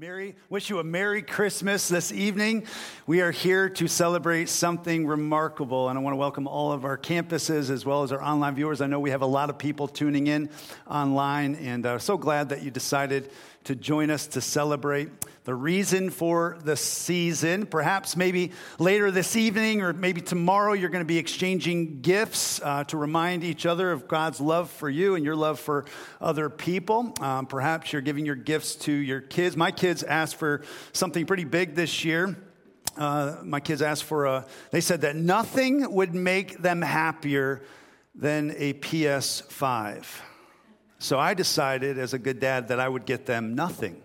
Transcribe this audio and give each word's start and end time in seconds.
Merry, 0.00 0.34
wish 0.48 0.70
you 0.70 0.78
a 0.78 0.82
Merry 0.82 1.20
Christmas 1.20 1.86
this 1.86 2.10
evening. 2.10 2.64
We 3.06 3.20
are 3.20 3.30
here 3.30 3.68
to 3.68 3.86
celebrate 3.86 4.48
something 4.48 5.06
remarkable, 5.06 5.90
and 5.90 5.98
I 5.98 6.00
want 6.00 6.14
to 6.14 6.16
welcome 6.16 6.48
all 6.48 6.72
of 6.72 6.86
our 6.86 6.96
campuses 6.96 7.68
as 7.68 7.84
well 7.84 8.02
as 8.02 8.10
our 8.10 8.22
online 8.22 8.54
viewers. 8.54 8.80
I 8.80 8.86
know 8.86 8.98
we 8.98 9.10
have 9.10 9.20
a 9.20 9.26
lot 9.26 9.50
of 9.50 9.58
people 9.58 9.86
tuning 9.86 10.28
in 10.28 10.48
online, 10.88 11.54
and 11.56 11.84
uh, 11.84 11.98
so 11.98 12.16
glad 12.16 12.48
that 12.48 12.62
you 12.62 12.70
decided 12.70 13.30
to 13.64 13.74
join 13.74 14.08
us 14.08 14.26
to 14.28 14.40
celebrate 14.40 15.10
the 15.44 15.54
reason 15.54 16.10
for 16.10 16.58
the 16.64 16.76
season. 16.76 17.66
Perhaps 17.66 18.16
maybe 18.16 18.52
later 18.78 19.10
this 19.10 19.36
evening 19.36 19.80
or 19.80 19.92
maybe 19.92 20.20
tomorrow, 20.20 20.74
you're 20.74 20.90
going 20.90 21.04
to 21.04 21.08
be 21.08 21.18
exchanging 21.18 22.02
gifts 22.02 22.60
uh, 22.62 22.84
to 22.84 22.96
remind 22.96 23.42
each 23.42 23.64
other 23.64 23.90
of 23.90 24.06
God's 24.06 24.40
love 24.40 24.70
for 24.70 24.88
you 24.88 25.14
and 25.14 25.24
your 25.24 25.36
love 25.36 25.58
for 25.58 25.86
other 26.20 26.50
people. 26.50 27.14
Um, 27.20 27.46
perhaps 27.46 27.92
you're 27.92 28.02
giving 28.02 28.26
your 28.26 28.34
gifts 28.34 28.74
to 28.76 28.92
your 28.92 29.20
kids. 29.20 29.56
My 29.56 29.70
kids 29.70 30.02
asked 30.02 30.36
for 30.36 30.62
something 30.92 31.24
pretty 31.24 31.44
big 31.44 31.74
this 31.74 32.04
year. 32.04 32.36
Uh, 32.96 33.36
my 33.42 33.60
kids 33.60 33.80
asked 33.80 34.04
for 34.04 34.26
a, 34.26 34.46
they 34.72 34.80
said 34.80 35.02
that 35.02 35.16
nothing 35.16 35.90
would 35.90 36.14
make 36.14 36.58
them 36.58 36.82
happier 36.82 37.62
than 38.14 38.52
a 38.56 38.74
PS5. 38.74 40.04
So 40.98 41.18
I 41.18 41.32
decided, 41.32 41.98
as 41.98 42.12
a 42.12 42.18
good 42.18 42.40
dad, 42.40 42.68
that 42.68 42.78
I 42.78 42.86
would 42.86 43.06
get 43.06 43.24
them 43.24 43.54
nothing. 43.54 44.02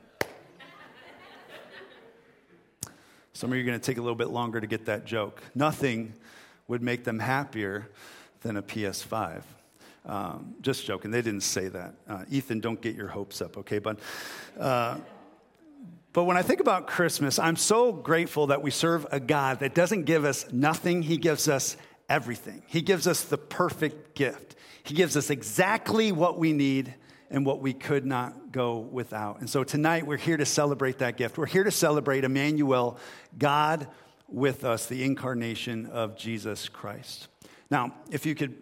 Some 3.36 3.52
of 3.52 3.58
you 3.58 3.64
are 3.64 3.66
going 3.66 3.78
to 3.78 3.86
take 3.86 3.98
a 3.98 4.02
little 4.02 4.16
bit 4.16 4.30
longer 4.30 4.62
to 4.62 4.66
get 4.66 4.86
that 4.86 5.04
joke. 5.04 5.44
Nothing 5.54 6.14
would 6.70 6.82
make 6.82 7.04
them 7.04 7.20
happier 7.20 7.90
than 8.44 8.56
a 8.56 8.64
PS5. 8.64 9.42
Um, 10.06 10.56
just 10.62 10.86
joking. 10.86 11.12
They 11.12 11.22
didn't 11.22 11.44
say 11.44 11.68
that. 11.68 11.96
Uh, 12.08 12.24
Ethan, 12.32 12.62
don't 12.62 12.80
get 12.80 12.96
your 12.96 13.10
hopes 13.10 13.42
up, 13.42 13.58
okay, 13.58 13.80
bud? 13.80 13.98
Uh, 14.58 15.00
but 16.14 16.24
when 16.24 16.38
I 16.38 16.44
think 16.44 16.62
about 16.62 16.88
Christmas, 16.88 17.38
I'm 17.38 17.58
so 17.58 17.92
grateful 17.92 18.48
that 18.48 18.62
we 18.62 18.72
serve 18.72 19.06
a 19.12 19.20
God 19.20 19.60
that 19.60 19.76
doesn't 19.76 20.04
give 20.04 20.24
us 20.24 20.50
nothing, 20.54 21.02
He 21.02 21.18
gives 21.18 21.50
us 21.50 21.76
everything. 22.08 22.62
He 22.68 22.82
gives 22.82 23.06
us 23.06 23.26
the 23.26 23.38
perfect 23.38 24.16
gift. 24.16 24.56
He 24.84 24.96
gives 24.96 25.18
us 25.18 25.30
exactly 25.30 26.14
what 26.14 26.40
we 26.40 26.54
need 26.54 26.94
and 27.36 27.46
what 27.46 27.60
we 27.60 27.74
could 27.74 28.06
not 28.06 28.54
go 28.54 28.78
without. 28.78 29.42
And 29.42 29.50
so 29.50 29.66
tonight 29.66 30.08
we're 30.08 30.16
here 30.16 30.38
to 30.38 30.46
celebrate 30.46 31.00
that 31.00 31.18
gift. 31.18 31.38
We're 31.38 31.46
here 31.46 31.66
to 31.66 31.72
celebrate 31.72 32.24
Emmanuel, 32.24 32.98
God 33.38 33.90
with 34.30 34.64
us, 34.64 34.86
the 34.86 35.04
incarnation 35.04 35.86
of 35.88 36.16
Jesus 36.18 36.70
Christ. 36.70 37.28
Now, 37.70 37.94
if 38.10 38.26
you 38.26 38.36
could 38.36 38.62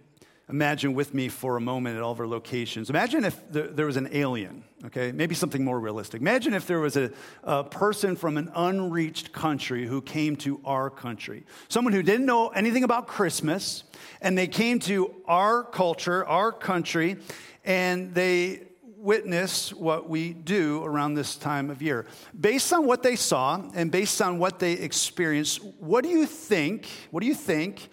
imagine 0.50 0.94
with 0.94 1.14
me 1.14 1.30
for 1.30 1.56
a 1.56 1.62
moment 1.62 1.96
at 1.96 2.04
all 2.04 2.12
of 2.12 2.20
our 2.20 2.28
locations. 2.28 2.90
Imagine 2.90 3.24
if 3.24 3.42
there 3.50 3.86
was 3.86 3.96
an 3.96 4.10
alien, 4.12 4.64
okay? 4.86 5.12
Maybe 5.12 5.36
something 5.36 5.64
more 5.64 5.80
realistic. 5.80 6.20
Imagine 6.20 6.54
if 6.54 6.68
there 6.68 6.80
was 6.80 6.98
a, 6.98 7.12
a, 7.44 7.64
person 7.64 8.16
from 8.16 8.38
an 8.38 8.52
unreached 8.54 9.32
country 9.32 9.88
who 9.88 10.02
came 10.02 10.36
to 10.38 10.60
our 10.66 10.90
country. 10.90 11.46
Someone 11.70 11.94
who 11.94 12.04
didn't 12.04 12.26
know 12.26 12.50
anything 12.50 12.84
about 12.84 13.08
Christmas, 13.08 13.84
and 14.22 14.38
they 14.38 14.48
came 14.48 14.80
to 14.80 15.16
our 15.26 15.64
culture, 15.64 16.26
our 16.26 16.52
country, 16.52 17.18
and 17.64 18.14
they 18.14 18.64
witness 19.04 19.74
what 19.74 20.10
we 20.10 20.32
do 20.32 20.82
around 20.84 21.14
this 21.14 21.36
time 21.36 21.70
of 21.70 21.82
year. 21.82 22.06
Based 22.40 22.72
on 22.72 22.86
what 22.86 23.04
they 23.04 23.18
saw 23.18 23.62
and 23.76 23.92
based 23.92 24.22
on 24.22 24.40
what 24.40 24.60
they 24.60 24.74
experienced, 24.74 25.62
what 25.80 26.04
do 26.04 26.10
you 26.10 26.26
think? 26.26 26.88
What 27.12 27.20
do 27.20 27.28
you 27.28 27.36
think 27.36 27.90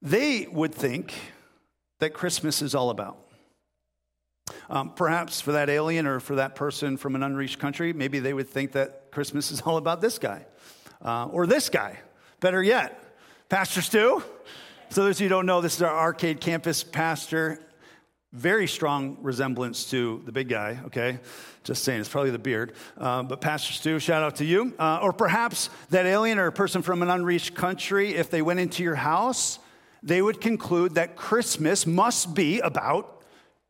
they 0.00 0.46
would 0.50 0.74
think 0.74 1.14
that 2.00 2.14
Christmas 2.14 2.62
is 2.62 2.74
all 2.74 2.88
about? 2.88 3.18
Um, 4.70 4.94
perhaps 4.94 5.40
for 5.40 5.52
that 5.52 5.68
alien 5.68 6.06
or 6.06 6.18
for 6.18 6.36
that 6.36 6.54
person 6.54 6.96
from 6.96 7.14
an 7.14 7.22
unreached 7.22 7.58
country, 7.58 7.92
maybe 7.92 8.18
they 8.18 8.32
would 8.32 8.48
think 8.48 8.72
that 8.72 9.10
Christmas 9.10 9.50
is 9.50 9.60
all 9.60 9.76
about 9.76 10.00
this 10.00 10.18
guy 10.18 10.46
uh, 11.04 11.26
or 11.26 11.46
this 11.46 11.68
guy. 11.68 11.98
Better 12.40 12.62
yet, 12.62 13.02
Pastor 13.48 13.82
Stu. 13.82 14.22
So, 14.88 15.04
those 15.04 15.16
of 15.16 15.20
you 15.22 15.28
who 15.28 15.34
don't 15.34 15.46
know, 15.46 15.60
this 15.60 15.76
is 15.76 15.82
our 15.82 15.96
arcade 15.96 16.40
campus 16.40 16.84
pastor. 16.84 17.65
Very 18.32 18.66
strong 18.66 19.18
resemblance 19.22 19.90
to 19.90 20.22
the 20.26 20.32
big 20.32 20.48
guy, 20.48 20.80
okay? 20.86 21.18
Just 21.64 21.84
saying, 21.84 22.00
it's 22.00 22.08
probably 22.08 22.30
the 22.30 22.38
beard. 22.38 22.72
Uh, 22.98 23.22
but 23.22 23.40
Pastor 23.40 23.72
Stu, 23.72 23.98
shout 23.98 24.22
out 24.22 24.36
to 24.36 24.44
you. 24.44 24.74
Uh, 24.78 24.98
or 25.02 25.12
perhaps 25.12 25.70
that 25.90 26.06
alien 26.06 26.38
or 26.38 26.46
a 26.46 26.52
person 26.52 26.82
from 26.82 27.02
an 27.02 27.10
unreached 27.10 27.54
country, 27.54 28.14
if 28.14 28.30
they 28.30 28.42
went 28.42 28.60
into 28.60 28.82
your 28.82 28.96
house, 28.96 29.58
they 30.02 30.20
would 30.20 30.40
conclude 30.40 30.94
that 30.96 31.16
Christmas 31.16 31.86
must 31.86 32.34
be 32.34 32.60
about 32.60 33.22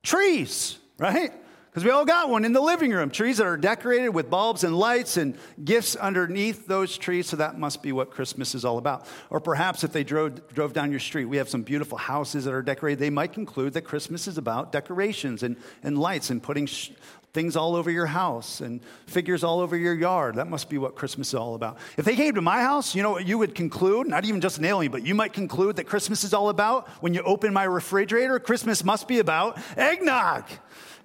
trees, 0.02 0.78
right? 0.98 1.32
Because 1.76 1.84
we 1.84 1.90
all 1.90 2.06
got 2.06 2.30
one 2.30 2.46
in 2.46 2.54
the 2.54 2.60
living 2.62 2.90
room 2.90 3.10
trees 3.10 3.36
that 3.36 3.46
are 3.46 3.58
decorated 3.58 4.08
with 4.08 4.30
bulbs 4.30 4.64
and 4.64 4.74
lights 4.74 5.18
and 5.18 5.36
gifts 5.62 5.94
underneath 5.94 6.66
those 6.66 6.96
trees. 6.96 7.26
So 7.26 7.36
that 7.36 7.58
must 7.58 7.82
be 7.82 7.92
what 7.92 8.10
Christmas 8.10 8.54
is 8.54 8.64
all 8.64 8.78
about. 8.78 9.06
Or 9.28 9.40
perhaps 9.40 9.84
if 9.84 9.92
they 9.92 10.02
drove, 10.02 10.48
drove 10.54 10.72
down 10.72 10.90
your 10.90 11.00
street, 11.00 11.26
we 11.26 11.36
have 11.36 11.50
some 11.50 11.60
beautiful 11.60 11.98
houses 11.98 12.46
that 12.46 12.54
are 12.54 12.62
decorated. 12.62 12.98
They 12.98 13.10
might 13.10 13.34
conclude 13.34 13.74
that 13.74 13.82
Christmas 13.82 14.26
is 14.26 14.38
about 14.38 14.72
decorations 14.72 15.42
and, 15.42 15.54
and 15.82 15.98
lights 15.98 16.30
and 16.30 16.42
putting 16.42 16.64
sh- 16.64 16.92
things 17.34 17.56
all 17.56 17.76
over 17.76 17.90
your 17.90 18.06
house 18.06 18.62
and 18.62 18.80
figures 19.06 19.44
all 19.44 19.60
over 19.60 19.76
your 19.76 19.92
yard. 19.92 20.36
That 20.36 20.48
must 20.48 20.70
be 20.70 20.78
what 20.78 20.94
Christmas 20.94 21.28
is 21.28 21.34
all 21.34 21.54
about. 21.54 21.76
If 21.98 22.06
they 22.06 22.16
came 22.16 22.36
to 22.36 22.40
my 22.40 22.62
house, 22.62 22.94
you 22.94 23.02
know 23.02 23.10
what 23.10 23.26
you 23.26 23.36
would 23.36 23.54
conclude? 23.54 24.06
Not 24.06 24.24
even 24.24 24.40
just 24.40 24.56
an 24.56 24.64
alien, 24.64 24.90
but 24.90 25.04
you 25.04 25.14
might 25.14 25.34
conclude 25.34 25.76
that 25.76 25.84
Christmas 25.84 26.24
is 26.24 26.32
all 26.32 26.48
about 26.48 26.88
when 27.02 27.12
you 27.12 27.20
open 27.20 27.52
my 27.52 27.64
refrigerator, 27.64 28.38
Christmas 28.38 28.82
must 28.82 29.06
be 29.06 29.18
about 29.18 29.58
eggnog. 29.76 30.44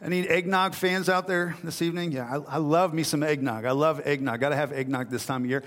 Any 0.03 0.27
eggnog 0.27 0.73
fans 0.73 1.09
out 1.09 1.27
there 1.27 1.55
this 1.63 1.83
evening? 1.83 2.11
Yeah, 2.11 2.27
I, 2.27 2.55
I 2.55 2.57
love 2.57 2.91
me 2.91 3.03
some 3.03 3.21
eggnog. 3.21 3.65
I 3.65 3.71
love 3.71 4.01
eggnog. 4.03 4.39
Got 4.39 4.49
to 4.49 4.55
have 4.55 4.71
eggnog 4.71 5.11
this 5.11 5.27
time 5.27 5.43
of 5.43 5.49
year. 5.49 5.63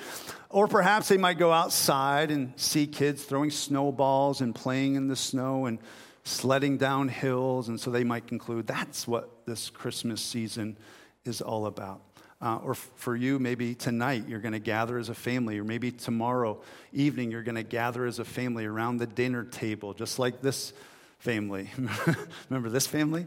Or 0.51 0.67
perhaps 0.67 1.07
they 1.07 1.19
might 1.19 1.39
go 1.39 1.53
outside 1.53 2.33
and 2.33 2.53
see 2.57 2.89
kids 2.89 3.23
throwing 3.23 3.53
snowballs 3.53 4.41
and 4.41 4.53
playing 4.53 4.97
in 4.97 5.07
the 5.07 5.15
snow 5.15 5.67
and 5.67 5.79
sledding 6.25 6.79
down 6.79 7.09
hills, 7.09 7.69
and 7.69 7.79
so 7.79 7.91
they 7.91 8.03
might 8.03 8.27
conclude 8.27 8.67
that's 8.67 9.07
what 9.07 9.47
this 9.47 9.71
Christmas 9.71 10.21
season 10.21 10.77
is 11.25 11.41
all 11.41 11.67
about. 11.67 12.01
Uh, 12.43 12.57
or 12.57 12.73
f- 12.73 12.91
for 12.97 13.15
you, 13.15 13.39
maybe 13.39 13.75
tonight 13.75 14.25
you're 14.27 14.41
going 14.41 14.53
to 14.53 14.59
gather 14.59 14.99
as 14.99 15.11
a 15.11 15.15
family, 15.15 15.59
or 15.59 15.65
maybe 15.65 15.93
tomorrow 15.93 16.61
evening 16.93 17.31
you're 17.31 17.43
going 17.43 17.55
to 17.55 17.63
gather 17.63 18.05
as 18.05 18.19
a 18.19 18.25
family 18.25 18.65
around 18.65 18.97
the 18.97 19.07
dinner 19.07 19.45
table, 19.45 19.95
just 19.95 20.19
like 20.19 20.41
this 20.41 20.73
family. 21.19 21.71
Remember 22.51 22.69
this 22.69 22.87
family? 22.87 23.27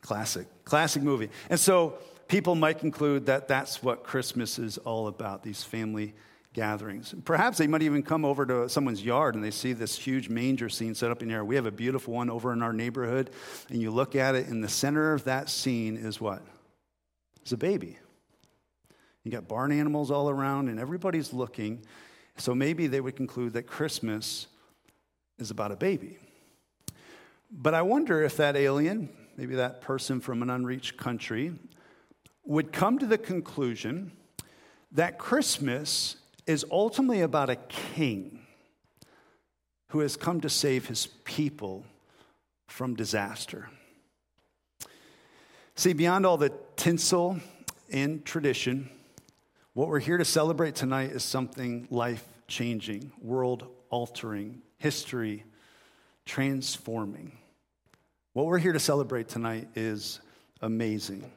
Classic, 0.00 0.46
classic 0.64 1.02
movie. 1.02 1.30
And 1.50 1.58
so 1.58 1.98
people 2.28 2.54
might 2.54 2.78
conclude 2.78 3.26
that 3.26 3.48
that's 3.48 3.82
what 3.82 4.04
Christmas 4.04 4.58
is 4.58 4.78
all 4.78 5.08
about, 5.08 5.42
these 5.42 5.62
family 5.62 6.14
gatherings. 6.54 7.14
Perhaps 7.24 7.58
they 7.58 7.66
might 7.66 7.82
even 7.82 8.02
come 8.02 8.24
over 8.24 8.46
to 8.46 8.68
someone's 8.68 9.04
yard 9.04 9.34
and 9.34 9.44
they 9.44 9.50
see 9.50 9.72
this 9.72 9.96
huge 9.96 10.28
manger 10.28 10.68
scene 10.68 10.94
set 10.94 11.10
up 11.10 11.22
in 11.22 11.28
there. 11.28 11.44
We 11.44 11.56
have 11.56 11.66
a 11.66 11.70
beautiful 11.70 12.14
one 12.14 12.30
over 12.30 12.52
in 12.52 12.62
our 12.62 12.72
neighborhood, 12.72 13.30
and 13.68 13.80
you 13.80 13.90
look 13.90 14.16
at 14.16 14.34
it, 14.34 14.48
in 14.48 14.60
the 14.60 14.68
center 14.68 15.12
of 15.12 15.24
that 15.24 15.48
scene 15.48 15.96
is 15.96 16.20
what? 16.20 16.42
It's 17.42 17.52
a 17.52 17.56
baby. 17.56 17.98
You 19.24 19.32
got 19.32 19.46
barn 19.46 19.72
animals 19.72 20.10
all 20.10 20.30
around, 20.30 20.68
and 20.68 20.80
everybody's 20.80 21.32
looking. 21.32 21.84
So 22.38 22.54
maybe 22.54 22.86
they 22.86 23.00
would 23.00 23.16
conclude 23.16 23.52
that 23.54 23.66
Christmas 23.66 24.46
is 25.38 25.50
about 25.50 25.72
a 25.72 25.76
baby. 25.76 26.18
But 27.50 27.74
I 27.74 27.82
wonder 27.82 28.22
if 28.22 28.36
that 28.38 28.56
alien, 28.56 29.10
maybe 29.38 29.54
that 29.54 29.80
person 29.80 30.20
from 30.20 30.42
an 30.42 30.50
unreached 30.50 30.96
country, 30.96 31.52
would 32.44 32.72
come 32.72 32.98
to 32.98 33.06
the 33.06 33.16
conclusion 33.16 34.10
that 34.90 35.16
Christmas 35.16 36.16
is 36.46 36.66
ultimately 36.72 37.20
about 37.20 37.48
a 37.48 37.56
king 37.56 38.40
who 39.90 40.00
has 40.00 40.16
come 40.16 40.40
to 40.40 40.48
save 40.50 40.86
his 40.86 41.06
people 41.24 41.84
from 42.66 42.96
disaster. 42.96 43.70
See, 45.76 45.92
beyond 45.92 46.26
all 46.26 46.36
the 46.36 46.52
tinsel 46.74 47.38
and 47.92 48.24
tradition, 48.24 48.90
what 49.72 49.86
we're 49.86 50.00
here 50.00 50.18
to 50.18 50.24
celebrate 50.24 50.74
tonight 50.74 51.10
is 51.10 51.22
something 51.22 51.86
life 51.90 52.24
changing, 52.48 53.12
world 53.22 53.68
altering, 53.88 54.62
history 54.78 55.44
transforming. 56.26 57.38
What 58.38 58.46
we're 58.46 58.58
here 58.58 58.72
to 58.72 58.78
celebrate 58.78 59.26
tonight 59.26 59.66
is 59.74 60.20
amazing. 60.62 61.28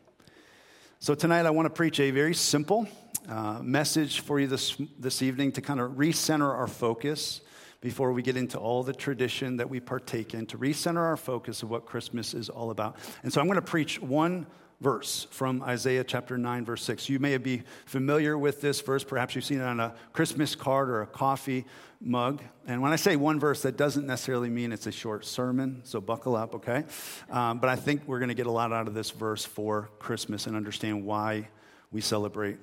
So, 1.00 1.16
tonight 1.16 1.48
I 1.48 1.50
want 1.50 1.66
to 1.66 1.72
preach 1.72 2.00
a 2.00 2.12
very 2.12 2.36
simple 2.36 2.88
uh, 3.28 3.58
message 3.64 4.20
for 4.20 4.40
you 4.40 4.46
this, 4.46 4.78
this 5.00 5.24
evening 5.24 5.52
to 5.54 5.62
kind 5.62 5.80
of 5.80 5.94
recenter 5.94 6.56
our 6.56 6.68
focus 6.68 7.42
before 7.82 8.14
we 8.14 8.22
get 8.22 8.38
into 8.38 8.60
all 8.60 8.84
the 8.84 8.94
tradition 8.94 9.58
that 9.58 9.68
we 9.68 9.80
partake 9.80 10.36
in, 10.36 10.46
to 10.46 10.60
recenter 10.60 10.98
our 11.02 11.18
focus 11.18 11.64
of 11.64 11.72
what 11.72 11.88
Christmas 11.88 12.36
is 12.36 12.50
all 12.50 12.70
about. 12.70 12.98
And 13.24 13.34
so 13.34 13.42
I'm 13.42 13.48
going 13.48 13.56
to 13.56 13.64
preach 13.64 14.00
one 14.00 14.46
verse 14.82 15.28
from 15.30 15.62
Isaiah 15.62 16.04
chapter 16.04 16.38
9, 16.38 16.66
verse 16.66 16.84
6. 16.84 17.08
You 17.08 17.20
may 17.20 17.38
be 17.38 17.62
familiar 17.86 18.38
with 18.38 18.62
this 18.62 18.82
verse. 18.82 19.04
Perhaps 19.04 19.36
you've 19.36 19.46
seen 19.46 19.62
it 19.62 19.66
on 19.66 19.80
a 19.80 19.94
Christmas 20.12 20.56
card 20.56 20.90
or 20.90 21.04
a 21.04 21.08
coffee 21.08 21.66
mug. 22.02 22.42
And 22.66 22.82
when 22.82 22.92
I 22.92 22.96
say 22.96 23.16
one 23.16 23.40
verse, 23.40 23.62
that 23.62 23.78
doesn't 23.78 24.08
necessarily 24.08 24.50
mean 24.50 24.72
it's 24.72 24.88
a 24.88 24.92
short 24.92 25.24
sermon, 25.24 25.82
so 25.84 26.02
buckle 26.02 26.36
up, 26.36 26.56
okay? 26.56 26.84
Um, 27.30 27.60
but 27.60 27.70
I 27.70 27.76
think 27.76 28.02
we're 28.08 28.18
going 28.18 28.30
to 28.30 28.36
get 28.36 28.48
a 28.48 28.52
lot 28.52 28.74
out 28.74 28.88
of 28.88 28.96
this 28.96 29.12
verse 29.12 29.46
for 29.46 29.90
Christmas 30.00 30.48
and 30.48 30.56
understand 30.56 31.06
why 31.06 31.48
we 31.92 32.02
celebrate 32.02 32.58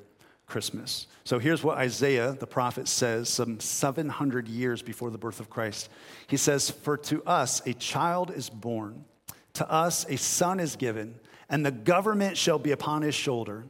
Christmas. 0.46 1.06
So 1.22 1.38
here's 1.38 1.62
what 1.62 1.78
Isaiah, 1.78 2.32
the 2.32 2.46
prophet, 2.48 2.88
says 2.88 3.28
some 3.28 3.60
700 3.60 4.48
years 4.48 4.82
before 4.82 5.10
the 5.10 5.18
birth 5.18 5.38
of 5.38 5.50
Christ. 5.50 5.88
He 6.26 6.36
says, 6.36 6.68
For 6.68 6.96
to 6.96 7.22
us 7.24 7.64
a 7.64 7.74
child 7.74 8.32
is 8.32 8.50
born, 8.50 9.04
to 9.52 9.70
us 9.70 10.04
a 10.08 10.16
son 10.16 10.58
is 10.58 10.74
given 10.74 11.20
and 11.48 11.64
the 11.64 11.70
government 11.70 12.36
shall 12.36 12.58
be 12.58 12.72
upon 12.72 13.02
his 13.02 13.14
shoulder, 13.14 13.64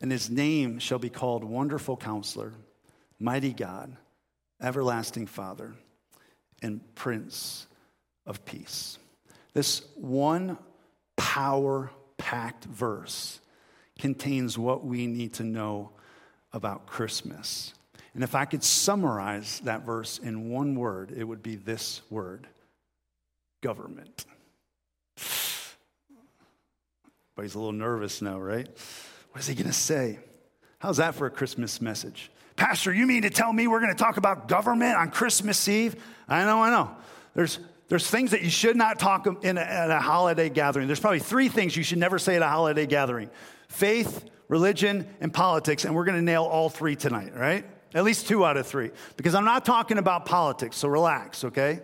and 0.00 0.12
his 0.12 0.30
name 0.30 0.78
shall 0.78 0.98
be 0.98 1.10
called 1.10 1.44
Wonderful 1.44 1.96
Counselor, 1.96 2.52
Mighty 3.18 3.52
God, 3.52 3.96
Everlasting 4.62 5.26
Father, 5.26 5.74
and 6.62 6.80
Prince 6.94 7.66
of 8.26 8.44
Peace. 8.44 8.98
This 9.54 9.82
one 9.96 10.58
power 11.16 11.90
packed 12.16 12.64
verse 12.64 13.40
contains 13.98 14.56
what 14.56 14.84
we 14.84 15.06
need 15.06 15.34
to 15.34 15.44
know 15.44 15.90
about 16.52 16.86
Christmas. 16.86 17.74
And 18.14 18.22
if 18.22 18.34
I 18.34 18.44
could 18.44 18.62
summarize 18.62 19.60
that 19.60 19.84
verse 19.84 20.18
in 20.18 20.50
one 20.50 20.74
word, 20.76 21.12
it 21.16 21.24
would 21.24 21.42
be 21.42 21.56
this 21.56 22.02
word 22.10 22.46
government. 23.60 24.26
But 27.38 27.44
he's 27.44 27.54
a 27.54 27.58
little 27.58 27.70
nervous 27.70 28.20
now, 28.20 28.40
right? 28.40 28.66
What 29.30 29.40
is 29.40 29.46
he 29.46 29.54
going 29.54 29.68
to 29.68 29.72
say? 29.72 30.18
How's 30.80 30.96
that 30.96 31.14
for 31.14 31.26
a 31.26 31.30
Christmas 31.30 31.80
message? 31.80 32.32
Pastor, 32.56 32.92
you 32.92 33.06
mean 33.06 33.22
to 33.22 33.30
tell 33.30 33.52
me 33.52 33.68
we're 33.68 33.78
going 33.78 33.94
to 33.94 33.96
talk 33.96 34.16
about 34.16 34.48
government 34.48 34.96
on 34.96 35.12
Christmas 35.12 35.68
Eve? 35.68 35.94
I 36.28 36.44
know, 36.44 36.60
I 36.64 36.70
know. 36.70 36.90
There's, 37.36 37.60
there's 37.86 38.10
things 38.10 38.32
that 38.32 38.42
you 38.42 38.50
should 38.50 38.74
not 38.74 38.98
talk 38.98 39.28
in 39.44 39.56
a, 39.56 39.60
at 39.60 39.88
a 39.88 40.00
holiday 40.00 40.48
gathering. 40.48 40.88
There's 40.88 40.98
probably 40.98 41.20
three 41.20 41.48
things 41.48 41.76
you 41.76 41.84
should 41.84 41.98
never 41.98 42.18
say 42.18 42.34
at 42.34 42.42
a 42.42 42.48
holiday 42.48 42.86
gathering 42.86 43.30
faith, 43.68 44.28
religion, 44.48 45.06
and 45.20 45.32
politics. 45.32 45.84
And 45.84 45.94
we're 45.94 46.06
going 46.06 46.18
to 46.18 46.24
nail 46.24 46.42
all 46.42 46.68
three 46.68 46.96
tonight, 46.96 47.36
right? 47.36 47.64
At 47.94 48.02
least 48.02 48.26
two 48.26 48.44
out 48.44 48.56
of 48.56 48.66
three. 48.66 48.90
Because 49.16 49.36
I'm 49.36 49.44
not 49.44 49.64
talking 49.64 49.98
about 49.98 50.26
politics, 50.26 50.76
so 50.76 50.88
relax, 50.88 51.44
okay? 51.44 51.82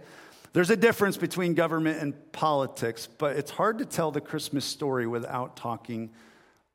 There's 0.54 0.70
a 0.70 0.76
difference 0.76 1.16
between 1.16 1.54
government 1.54 2.00
and 2.00 2.32
politics, 2.32 3.08
but 3.18 3.36
it's 3.36 3.50
hard 3.50 3.78
to 3.78 3.84
tell 3.84 4.12
the 4.12 4.20
Christmas 4.20 4.64
story 4.64 5.04
without 5.04 5.56
talking 5.56 6.10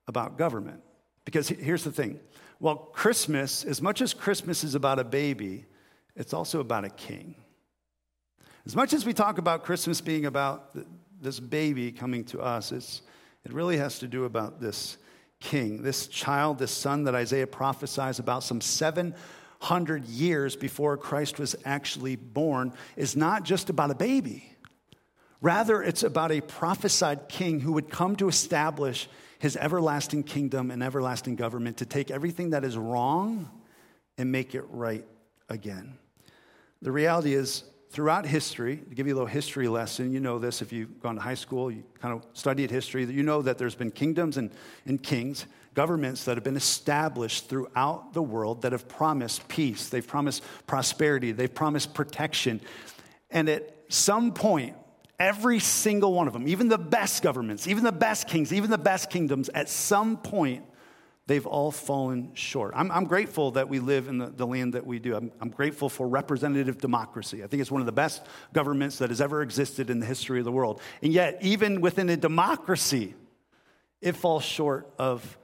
about 0.06 0.38
government. 0.38 0.82
Because 1.24 1.48
here's 1.48 1.86
the 1.86 1.92
thing 1.92 2.20
well, 2.60 2.76
Christmas, 2.76 3.64
as 3.64 3.82
much 3.82 4.02
as 4.02 4.14
Christmas 4.14 4.66
is 4.66 4.76
about 4.76 5.00
a 5.00 5.06
baby, 5.06 5.66
it's 6.18 6.34
also 6.34 6.60
about 6.60 6.84
a 6.84 6.90
king. 6.90 7.36
As 8.66 8.76
much 8.76 8.92
as 8.92 9.06
we 9.06 9.14
talk 9.14 9.38
about 9.38 9.64
Christmas 9.64 10.02
being 10.02 10.26
about 10.26 10.76
this 11.22 11.40
baby 11.40 11.94
coming 11.94 12.26
to 12.26 12.42
us, 12.42 12.74
it's, 12.74 13.02
it 13.46 13.54
really 13.54 13.78
has 13.78 14.00
to 14.00 14.08
do 14.08 14.26
about 14.26 14.60
this 14.60 14.98
king, 15.40 15.84
this 15.84 16.08
child, 16.08 16.60
this 16.60 16.72
son 16.72 17.06
that 17.06 17.16
Isaiah 17.16 17.48
prophesies 17.48 18.20
about 18.20 18.44
some 18.44 18.60
seven 18.60 19.16
hundred 19.60 20.06
years 20.06 20.56
before 20.56 20.98
Christ 20.98 21.38
was 21.38 21.56
actually 21.66 22.16
born 22.16 22.74
is 22.96 23.16
not 23.16 23.44
just 23.44 23.70
about 23.70 23.92
a 23.92 23.96
baby. 23.96 24.56
Rather, 25.42 25.82
it's 25.84 26.04
about 26.04 26.32
a 26.32 26.42
prophesied 26.42 27.30
king 27.30 27.60
who 27.60 27.74
would 27.74 27.90
come 27.90 28.16
to 28.18 28.28
establish 28.28 29.08
his 29.38 29.56
everlasting 29.56 30.24
kingdom 30.24 30.72
and 30.72 30.84
everlasting 30.84 31.36
government 31.36 31.78
to 31.78 31.86
take 31.86 32.12
everything 32.12 32.50
that 32.50 32.66
is 32.66 32.78
wrong 32.78 33.50
and 34.18 34.32
make 34.32 34.54
it 34.54 34.64
right 34.70 35.06
again. 35.48 35.98
The 36.82 36.92
reality 36.92 37.34
is, 37.34 37.64
throughout 37.90 38.26
history, 38.26 38.78
to 38.78 38.96
give 38.96 39.08
you 39.08 39.14
a 39.14 39.16
little 39.16 39.28
history 39.28 39.68
lesson, 39.68 40.12
you 40.12 40.20
know 40.20 40.40
this 40.40 40.62
if 40.62 40.72
you've 40.74 41.02
gone 41.02 41.16
to 41.16 41.22
high 41.22 41.36
school, 41.36 41.72
you 41.72 41.84
kind 42.00 42.14
of 42.14 42.26
studied 42.34 42.70
history, 42.70 43.06
you 43.06 43.24
know 43.24 43.42
that 43.42 43.58
there's 43.58 43.76
been 43.76 43.92
kingdoms 43.92 44.38
and, 44.38 44.52
and 44.86 45.02
kings 45.02 45.46
governments 45.74 46.26
that 46.26 46.36
have 46.38 46.44
been 46.44 46.58
established 46.58 47.50
throughout 47.50 48.14
the 48.14 48.22
world 48.22 48.64
that 48.64 48.72
have 48.72 48.88
promised 48.88 49.48
peace, 49.48 49.90
they've 49.90 50.06
promised 50.06 50.44
prosperity, 50.68 51.32
they've 51.32 51.54
promised 51.54 51.94
protection. 51.94 52.62
And 53.30 53.50
at 53.50 53.76
some 53.90 54.34
point, 54.34 54.76
every 55.20 55.60
single 55.60 56.14
one 56.14 56.28
of 56.28 56.34
them, 56.34 56.48
even 56.48 56.70
the 56.70 56.78
best 56.78 57.22
governments, 57.22 57.68
even 57.68 57.84
the 57.84 57.92
best 57.92 58.28
kings, 58.28 58.54
even 58.54 58.70
the 58.70 58.78
best 58.78 59.10
kingdoms, 59.10 59.50
at 59.50 59.70
some 59.70 60.18
point, 60.18 60.64
they've 61.28 61.46
all 61.46 61.70
fallen 61.70 62.32
short. 62.34 62.74
I'm, 62.76 62.90
I'm 62.92 63.06
grateful 63.06 63.52
that 63.52 63.70
we 63.70 63.80
live 63.80 64.08
in 64.08 64.18
the, 64.18 64.28
the 64.28 64.48
land 64.48 64.74
that 64.74 64.86
we 64.86 64.98
do. 64.98 65.16
I'm, 65.16 65.32
I'm, 65.40 65.50
grateful 65.50 65.88
for 65.88 66.08
representative 66.08 66.80
democracy. 66.80 67.44
I 67.44 67.48
think 67.48 67.62
it's 67.62 67.70
one 67.70 67.82
of 67.82 67.86
the 67.86 67.92
best 67.92 68.26
governments 68.52 68.98
that 68.98 69.10
has 69.10 69.22
ever 69.22 69.44
existed 69.44 69.92
in 69.92 70.00
the 70.00 70.08
history 70.08 70.40
of 70.40 70.46
the 70.46 70.52
world. 70.52 70.82
And 71.04 71.14
yet, 71.14 71.38
even 71.42 71.82
within 71.82 72.10
a 72.10 72.18
democracy, 72.18 73.14
it 74.02 74.16
falls 74.16 74.44
short 74.44 74.92
of 74.98 75.38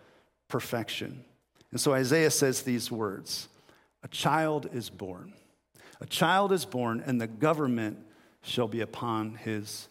perfection. 0.48 1.24
And 1.72 1.80
so 1.80 1.94
Isaiah 1.94 2.32
says 2.32 2.62
these 2.62 2.92
words 2.92 3.48
A 4.04 4.08
child 4.08 4.70
is 4.74 4.90
born. 4.90 5.34
A 6.02 6.06
child 6.06 6.52
is 6.52 6.66
born, 6.66 7.04
and 7.06 7.20
the 7.20 7.28
government 7.28 7.98
shall 8.42 8.68
be 8.68 8.82
upon 8.82 9.36
his 9.36 9.88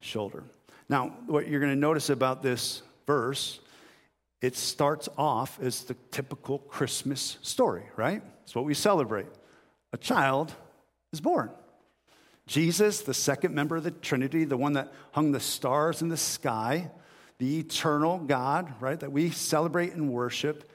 shoulder. 0.00 0.44
Now, 0.88 1.08
what 1.26 1.48
you're 1.48 1.60
going 1.60 1.72
to 1.72 1.78
notice 1.78 2.10
about 2.10 2.42
this 2.42 2.82
verse, 3.06 3.60
it 4.40 4.56
starts 4.56 5.08
off 5.16 5.58
as 5.60 5.84
the 5.84 5.94
typical 6.10 6.58
Christmas 6.58 7.38
story, 7.42 7.84
right? 7.96 8.22
It's 8.42 8.54
what 8.54 8.64
we 8.64 8.74
celebrate. 8.74 9.26
A 9.92 9.98
child 9.98 10.52
is 11.12 11.20
born. 11.20 11.50
Jesus, 12.46 13.02
the 13.02 13.14
second 13.14 13.54
member 13.54 13.76
of 13.76 13.84
the 13.84 13.90
Trinity, 13.90 14.44
the 14.44 14.56
one 14.56 14.72
that 14.72 14.92
hung 15.12 15.32
the 15.32 15.40
stars 15.40 16.02
in 16.02 16.08
the 16.08 16.16
sky, 16.16 16.90
the 17.42 17.58
eternal 17.58 18.18
God, 18.18 18.72
right, 18.78 19.00
that 19.00 19.10
we 19.10 19.30
celebrate 19.30 19.94
and 19.94 20.12
worship, 20.12 20.70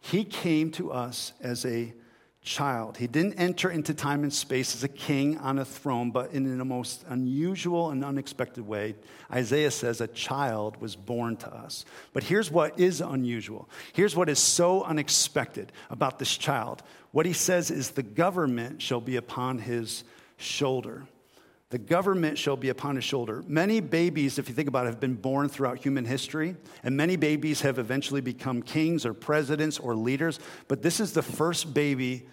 he 0.00 0.24
came 0.24 0.70
to 0.70 0.90
us 0.90 1.34
as 1.42 1.66
a 1.66 1.92
child. 2.42 2.96
He 2.96 3.06
didn't 3.06 3.34
enter 3.34 3.70
into 3.70 3.92
time 3.92 4.22
and 4.22 4.32
space 4.32 4.74
as 4.74 4.82
a 4.82 4.88
king 4.88 5.36
on 5.36 5.58
a 5.58 5.64
throne, 5.66 6.10
but 6.10 6.32
in 6.32 6.58
a 6.58 6.64
most 6.64 7.04
unusual 7.06 7.90
and 7.90 8.02
unexpected 8.02 8.66
way. 8.66 8.94
Isaiah 9.30 9.70
says 9.70 10.00
a 10.00 10.06
child 10.06 10.80
was 10.80 10.96
born 10.96 11.36
to 11.36 11.54
us. 11.54 11.84
But 12.14 12.22
here's 12.22 12.50
what 12.50 12.80
is 12.80 13.02
unusual. 13.02 13.68
Here's 13.92 14.16
what 14.16 14.30
is 14.30 14.38
so 14.38 14.82
unexpected 14.84 15.70
about 15.90 16.18
this 16.18 16.34
child. 16.34 16.82
What 17.12 17.26
he 17.26 17.34
says 17.34 17.70
is 17.70 17.90
the 17.90 18.02
government 18.02 18.80
shall 18.80 19.02
be 19.02 19.16
upon 19.16 19.58
his 19.58 20.02
shoulder. 20.38 21.04
The 21.70 21.78
government 21.78 22.36
shall 22.36 22.56
be 22.56 22.68
upon 22.68 22.96
his 22.96 23.04
shoulder. 23.04 23.44
Many 23.46 23.80
babies, 23.80 24.38
if 24.38 24.48
you 24.48 24.54
think 24.54 24.68
about 24.68 24.86
it, 24.86 24.90
have 24.90 25.00
been 25.00 25.14
born 25.14 25.48
throughout 25.48 25.78
human 25.78 26.04
history, 26.04 26.56
and 26.82 26.96
many 26.96 27.14
babies 27.14 27.60
have 27.60 27.78
eventually 27.78 28.20
become 28.20 28.60
kings 28.60 29.06
or 29.06 29.14
presidents 29.14 29.78
or 29.78 29.94
leaders. 29.94 30.40
But 30.66 30.82
this 30.82 30.98
is 30.98 31.12
the 31.12 31.22
first 31.22 31.72
baby 31.72 32.26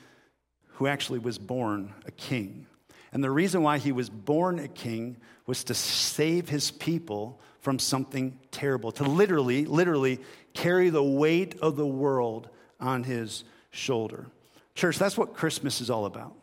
who 0.73 0.88
actually 0.88 1.19
was 1.19 1.38
born 1.38 1.93
a 2.07 2.12
king. 2.12 2.65
And 3.12 3.23
the 3.23 3.29
reason 3.29 3.62
why 3.62 3.77
he 3.77 3.91
was 3.91 4.09
born 4.09 4.57
a 4.57 4.67
king 4.67 5.17
was 5.45 5.63
to 5.65 5.75
save 5.75 6.50
his 6.50 6.71
people 6.71 7.39
from 7.59 7.77
something 7.77 8.39
terrible, 8.50 8.91
to 8.93 9.03
literally, 9.03 9.65
literally 9.65 10.19
carry 10.53 10.89
the 10.89 11.03
weight 11.03 11.59
of 11.62 11.75
the 11.75 11.85
world 11.85 12.50
on 12.79 13.03
his 13.03 13.43
shoulder. 13.69 14.27
Church, 14.73 14.97
that's 14.97 15.17
what 15.17 15.35
Christmas 15.35 15.79
is 15.79 15.89
all 15.89 16.05
about. 16.05 16.35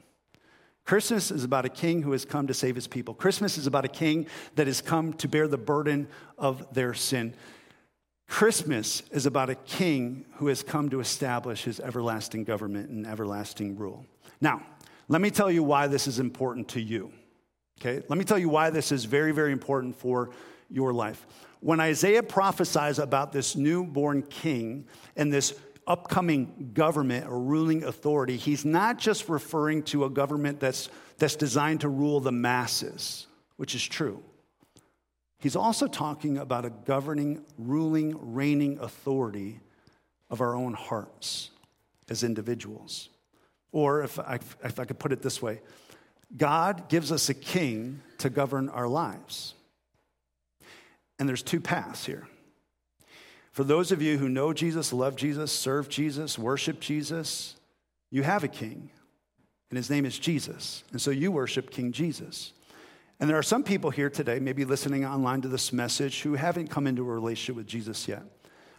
Christmas 0.84 1.30
is 1.30 1.44
about 1.44 1.64
a 1.64 1.70
king 1.70 2.02
who 2.02 2.12
has 2.12 2.24
come 2.24 2.46
to 2.46 2.54
save 2.54 2.74
his 2.74 2.86
people. 2.86 3.14
Christmas 3.14 3.56
is 3.56 3.66
about 3.66 3.84
a 3.84 3.88
king 3.88 4.26
that 4.54 4.66
has 4.66 4.82
come 4.82 5.14
to 5.14 5.28
bear 5.28 5.48
the 5.48 5.58
burden 5.58 6.08
of 6.36 6.72
their 6.74 6.92
sin. 6.92 7.34
Christmas 8.28 9.02
is 9.10 9.26
about 9.26 9.50
a 9.50 9.54
king 9.54 10.24
who 10.36 10.48
has 10.48 10.62
come 10.62 10.88
to 10.90 11.00
establish 11.00 11.64
his 11.64 11.80
everlasting 11.80 12.44
government 12.44 12.90
and 12.90 13.06
everlasting 13.06 13.76
rule. 13.76 14.04
Now, 14.40 14.62
let 15.08 15.20
me 15.20 15.30
tell 15.30 15.50
you 15.50 15.62
why 15.62 15.86
this 15.86 16.06
is 16.06 16.18
important 16.18 16.68
to 16.68 16.80
you. 16.80 17.12
Okay? 17.80 18.04
Let 18.08 18.18
me 18.18 18.24
tell 18.24 18.38
you 18.38 18.48
why 18.48 18.70
this 18.70 18.92
is 18.92 19.04
very, 19.04 19.32
very 19.32 19.52
important 19.52 19.96
for 19.96 20.30
your 20.70 20.92
life. 20.92 21.26
When 21.60 21.80
Isaiah 21.80 22.22
prophesies 22.22 22.98
about 22.98 23.32
this 23.32 23.56
newborn 23.56 24.22
king 24.22 24.86
and 25.16 25.32
this 25.32 25.54
upcoming 25.86 26.70
government 26.74 27.26
or 27.26 27.38
ruling 27.38 27.84
authority, 27.84 28.36
he's 28.36 28.64
not 28.64 28.98
just 28.98 29.28
referring 29.28 29.82
to 29.84 30.04
a 30.04 30.10
government 30.10 30.60
that's, 30.60 30.88
that's 31.18 31.36
designed 31.36 31.80
to 31.82 31.88
rule 31.88 32.20
the 32.20 32.32
masses, 32.32 33.26
which 33.56 33.74
is 33.74 33.84
true. 33.84 34.22
He's 35.38 35.56
also 35.56 35.86
talking 35.86 36.38
about 36.38 36.64
a 36.64 36.70
governing, 36.70 37.44
ruling, 37.58 38.34
reigning 38.34 38.78
authority 38.78 39.60
of 40.30 40.40
our 40.40 40.54
own 40.54 40.72
hearts 40.72 41.50
as 42.08 42.24
individuals. 42.24 43.10
Or 43.70 44.02
if 44.02 44.18
I, 44.18 44.38
if 44.62 44.78
I 44.78 44.84
could 44.84 44.98
put 44.98 45.12
it 45.12 45.20
this 45.20 45.42
way, 45.42 45.60
God 46.36 46.88
gives 46.88 47.12
us 47.12 47.28
a 47.28 47.34
king 47.34 48.00
to 48.18 48.30
govern 48.30 48.68
our 48.68 48.88
lives. 48.88 49.54
And 51.18 51.28
there's 51.28 51.42
two 51.42 51.60
paths 51.60 52.06
here. 52.06 52.26
For 53.54 53.62
those 53.62 53.92
of 53.92 54.02
you 54.02 54.18
who 54.18 54.28
know 54.28 54.52
Jesus, 54.52 54.92
love 54.92 55.14
Jesus, 55.14 55.52
serve 55.52 55.88
Jesus, 55.88 56.36
worship 56.36 56.80
Jesus, 56.80 57.54
you 58.10 58.24
have 58.24 58.42
a 58.42 58.48
king, 58.48 58.90
and 59.70 59.76
his 59.76 59.88
name 59.88 60.04
is 60.04 60.18
Jesus. 60.18 60.82
And 60.90 61.00
so 61.00 61.12
you 61.12 61.30
worship 61.30 61.70
King 61.70 61.92
Jesus. 61.92 62.52
And 63.20 63.30
there 63.30 63.38
are 63.38 63.44
some 63.44 63.62
people 63.62 63.90
here 63.90 64.10
today, 64.10 64.40
maybe 64.40 64.64
listening 64.64 65.04
online 65.04 65.40
to 65.42 65.48
this 65.48 65.72
message, 65.72 66.22
who 66.22 66.34
haven't 66.34 66.68
come 66.68 66.88
into 66.88 67.02
a 67.02 67.14
relationship 67.14 67.54
with 67.54 67.68
Jesus 67.68 68.08
yet. 68.08 68.24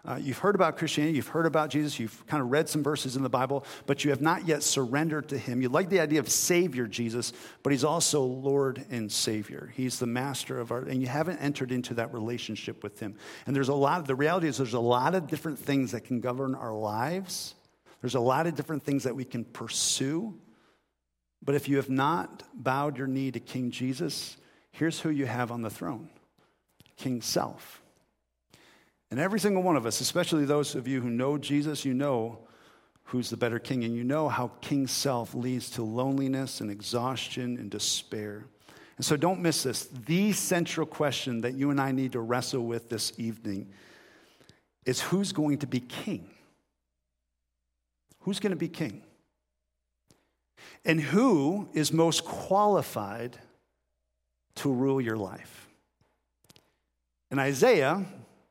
Uh, 0.07 0.17
you've 0.21 0.37
heard 0.37 0.53
about 0.53 0.77
Christianity, 0.77 1.15
you've 1.15 1.27
heard 1.27 1.47
about 1.47 1.71
Jesus, 1.71 1.99
you've 1.99 2.25
kind 2.27 2.41
of 2.41 2.51
read 2.51 2.69
some 2.69 2.83
verses 2.83 3.15
in 3.15 3.23
the 3.23 3.29
Bible, 3.29 3.65
but 3.87 4.03
you 4.03 4.11
have 4.11 4.21
not 4.21 4.47
yet 4.47 4.61
surrendered 4.61 5.29
to 5.29 5.37
Him. 5.37 5.63
You 5.63 5.69
like 5.69 5.89
the 5.89 5.99
idea 5.99 6.19
of 6.19 6.29
Savior 6.29 6.85
Jesus, 6.85 7.33
but 7.63 7.71
He's 7.71 7.83
also 7.83 8.21
Lord 8.21 8.85
and 8.91 9.11
Savior. 9.11 9.73
He's 9.75 9.97
the 9.97 10.05
master 10.05 10.59
of 10.59 10.71
our, 10.71 10.81
and 10.81 11.01
you 11.01 11.07
haven't 11.07 11.37
entered 11.37 11.71
into 11.71 11.95
that 11.95 12.13
relationship 12.13 12.83
with 12.83 12.99
Him. 12.99 13.15
And 13.47 13.55
there's 13.55 13.69
a 13.69 13.73
lot, 13.73 13.99
of, 13.99 14.05
the 14.05 14.15
reality 14.15 14.47
is 14.47 14.57
there's 14.57 14.73
a 14.73 14.79
lot 14.79 15.15
of 15.15 15.25
different 15.27 15.57
things 15.57 15.91
that 15.93 16.01
can 16.01 16.19
govern 16.19 16.53
our 16.53 16.73
lives. 16.73 17.55
There's 18.01 18.15
a 18.15 18.19
lot 18.19 18.45
of 18.45 18.53
different 18.53 18.83
things 18.83 19.05
that 19.05 19.15
we 19.15 19.25
can 19.25 19.43
pursue. 19.43 20.39
But 21.43 21.55
if 21.55 21.67
you 21.67 21.77
have 21.77 21.89
not 21.89 22.43
bowed 22.53 22.97
your 22.97 23.07
knee 23.07 23.31
to 23.31 23.39
King 23.39 23.71
Jesus, 23.71 24.37
here's 24.71 24.99
who 24.99 25.09
you 25.09 25.25
have 25.25 25.51
on 25.51 25.63
the 25.63 25.69
throne 25.71 26.09
King 26.95 27.23
Self. 27.23 27.81
And 29.15 29.21
every 29.21 29.39
single 29.39 29.63
one 29.63 29.77
of 29.77 29.85
us, 29.85 30.01
especially 30.01 30.43
those 30.43 30.75
of 30.75 30.89
you 30.89 30.99
who 30.99 31.09
know 31.09 31.37
Jesus, 31.37 31.85
you 31.85 31.93
know 31.93 32.39
who's 33.05 33.29
the 33.29 33.37
better 33.37 33.59
king, 33.59 33.85
and 33.85 33.95
you 33.95 34.03
know 34.03 34.27
how 34.27 34.51
King 34.59 34.87
Self 34.87 35.33
leads 35.33 35.69
to 35.69 35.83
loneliness 35.83 36.59
and 36.59 36.69
exhaustion 36.69 37.57
and 37.57 37.71
despair. 37.71 38.43
And 38.97 39.05
so 39.05 39.15
don't 39.15 39.39
miss 39.39 39.63
this. 39.63 39.85
The 39.85 40.33
central 40.33 40.85
question 40.85 41.39
that 41.39 41.53
you 41.53 41.71
and 41.71 41.79
I 41.79 41.93
need 41.93 42.11
to 42.11 42.19
wrestle 42.19 42.65
with 42.65 42.89
this 42.89 43.13
evening 43.17 43.69
is 44.85 44.99
who's 44.99 45.31
going 45.31 45.59
to 45.59 45.67
be 45.67 45.79
king? 45.79 46.29
Who's 48.23 48.41
going 48.41 48.51
to 48.51 48.57
be 48.57 48.67
king? 48.67 49.01
And 50.83 50.99
who 50.99 51.69
is 51.73 51.93
most 51.93 52.25
qualified 52.25 53.37
to 54.55 54.69
rule 54.69 54.99
your 54.99 55.15
life? 55.15 55.69
In 57.31 57.39
Isaiah, 57.39 58.05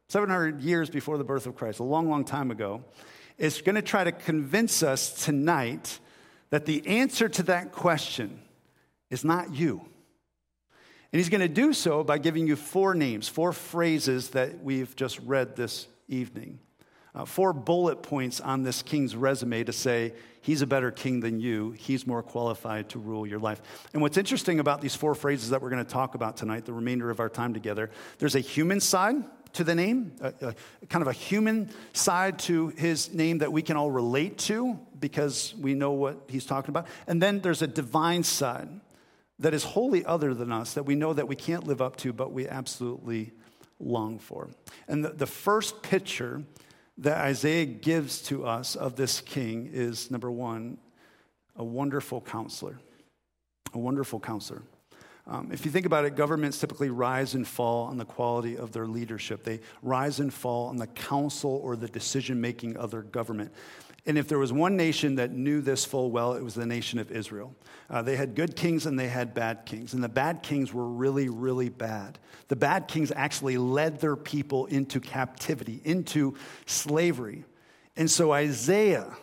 700 0.09 0.61
years 0.61 0.91
before 0.91 1.19
the 1.19 1.25
birth 1.25 1.47
of 1.47 1.57
Christ, 1.57 1.81
a 1.81 1.85
long, 1.85 2.09
long 2.09 2.25
time 2.25 2.51
ago, 2.51 2.85
is 3.39 3.63
going 3.63 3.75
to 3.75 3.83
try 3.83 4.05
to 4.05 4.13
convince 4.13 4.83
us 4.83 5.25
tonight 5.25 5.99
that 6.51 6.67
the 6.67 6.87
answer 6.87 7.29
to 7.29 7.43
that 7.45 7.73
question 7.73 8.41
is 9.11 9.25
not 9.25 9.55
you. 9.55 9.81
And 11.13 11.21
he's 11.21 11.29
going 11.29 11.41
to 11.41 11.49
do 11.49 11.73
so 11.73 12.03
by 12.05 12.19
giving 12.19 12.47
you 12.47 12.57
four 12.57 12.95
names, 12.95 13.29
four 13.29 13.53
phrases 13.53 14.31
that 14.31 14.63
we've 14.63 14.95
just 14.97 15.19
read 15.21 15.57
this 15.57 15.87
evening. 16.09 16.59
Uh, 17.15 17.25
four 17.25 17.53
bullet 17.53 18.03
points 18.03 18.41
on 18.41 18.65
this 18.65 18.83
king's 18.83 19.15
resume 19.15 19.63
to 19.63 19.73
say 19.73 20.13
he's 20.41 20.63
a 20.63 20.67
better 20.67 20.91
king 20.91 21.21
than 21.21 21.39
you. 21.39 21.71
He's 21.71 22.09
more 22.09 22.25
qualified 22.25 22.89
to 22.91 22.99
rule 22.99 23.25
your 23.25 23.39
life. 23.39 23.63
And 23.93 24.03
what's 24.03 24.17
interesting 24.17 24.59
about 24.59 24.81
these 24.81 24.97
four 24.97 25.15
phrases 25.15 25.51
that 25.51 25.63
we're 25.63 25.71
going 25.71 25.85
to 25.85 25.91
talk 25.91 26.17
about 26.17 26.37
tonight, 26.37 26.65
the 26.65 26.73
remainder 26.73 27.11
of 27.11 27.21
our 27.21 27.29
time 27.29 27.55
together, 27.55 27.91
there's 28.19 28.35
a 28.35 28.41
human 28.41 28.81
side 28.81 29.23
to 29.55 29.65
the 29.65 29.75
name, 29.75 30.13
a, 30.21 30.33
a, 30.41 30.55
kind 30.89 31.03
of 31.03 31.09
a 31.09 31.13
human 31.13 31.71
side 31.93 32.39
to 32.41 32.69
his 32.69 33.13
name 33.15 33.39
that 33.39 33.53
we 33.53 33.63
can 33.63 33.77
all 33.77 33.91
relate 33.91 34.39
to 34.39 34.79
because 34.99 35.55
we 35.59 35.75
know 35.75 35.93
what 35.93 36.25
he's 36.29 36.45
talking 36.45 36.71
about. 36.71 36.87
And 37.07 37.23
then 37.23 37.41
there's 37.41 37.63
a 37.63 37.67
divine 37.67 38.23
side 38.23 38.69
that 39.39 39.55
is 39.55 39.65
wholly 39.65 40.05
other 40.05 40.35
than 40.35 40.53
us 40.53 40.75
that 40.75 40.85
we 40.85 40.95
know 40.95 41.13
that 41.13 41.27
we 41.29 41.37
can't 41.37 41.67
live 41.67 41.81
up 41.83 41.97
to, 41.97 42.13
but 42.13 42.33
we 42.33 42.49
absolutely 42.49 43.33
long 43.81 44.19
for. 44.19 44.51
And 44.89 45.05
the, 45.05 45.11
the 45.11 45.27
first 45.27 45.83
picture 45.83 46.43
that 46.99 47.19
Isaiah 47.19 47.67
gives 47.67 48.23
to 48.23 48.47
us 48.47 48.77
of 48.77 48.97
this 48.97 49.21
king 49.21 49.71
is 49.73 50.11
number 50.11 50.31
one, 50.31 50.79
a 51.57 51.65
wonderful 51.65 52.21
counselor. 52.21 52.79
A 53.73 53.79
wonderful 53.79 54.21
counselor. 54.21 54.63
Um, 55.27 55.51
if 55.53 55.65
you 55.65 55.71
think 55.71 55.87
about 55.87 56.05
it, 56.05 56.17
governments 56.17 56.59
typically 56.59 56.91
rise 56.91 57.35
and 57.35 57.49
fall 57.49 57.87
on 57.87 57.97
the 57.97 58.05
quality 58.05 58.59
of 58.59 58.73
their 58.73 58.87
leadership. 58.87 59.43
They 59.43 59.61
rise 59.83 60.21
and 60.21 60.33
fall 60.33 60.67
on 60.67 60.77
the 60.77 60.87
counsel 60.87 61.61
or 61.65 61.77
the 61.77 61.89
decision 61.89 62.41
making 62.41 62.77
of 62.77 62.91
their 62.91 63.03
government. 63.03 63.53
And 64.07 64.19
if 64.19 64.29
there 64.29 64.39
was 64.39 64.53
one 64.53 64.77
nation 64.77 65.15
that 65.15 65.33
knew 65.33 65.63
this 65.63 65.87
full 65.87 66.11
well, 66.11 66.35
it 66.35 66.43
was 66.43 66.55
the 66.55 66.67
nation 66.67 66.99
of 66.99 67.11
Israel. 67.11 67.55
Uh, 67.89 68.03
they 68.03 68.17
had 68.17 68.35
good 68.35 68.55
kings 68.55 68.85
and 68.85 68.99
they 68.99 69.09
had 69.09 69.33
bad 69.33 69.65
kings. 69.65 69.95
And 69.95 70.05
the 70.05 70.11
bad 70.11 70.43
kings 70.43 70.75
were 70.75 70.87
really, 70.87 71.31
really 71.31 71.71
bad. 71.71 72.19
The 72.49 72.57
bad 72.57 72.87
kings 72.87 73.11
actually 73.17 73.57
led 73.57 74.01
their 74.01 74.17
people 74.17 74.67
into 74.67 75.01
captivity, 75.01 75.81
into 75.85 76.35
slavery. 76.67 77.45
And 77.97 78.11
so 78.11 78.33
Isaiah 78.33 79.17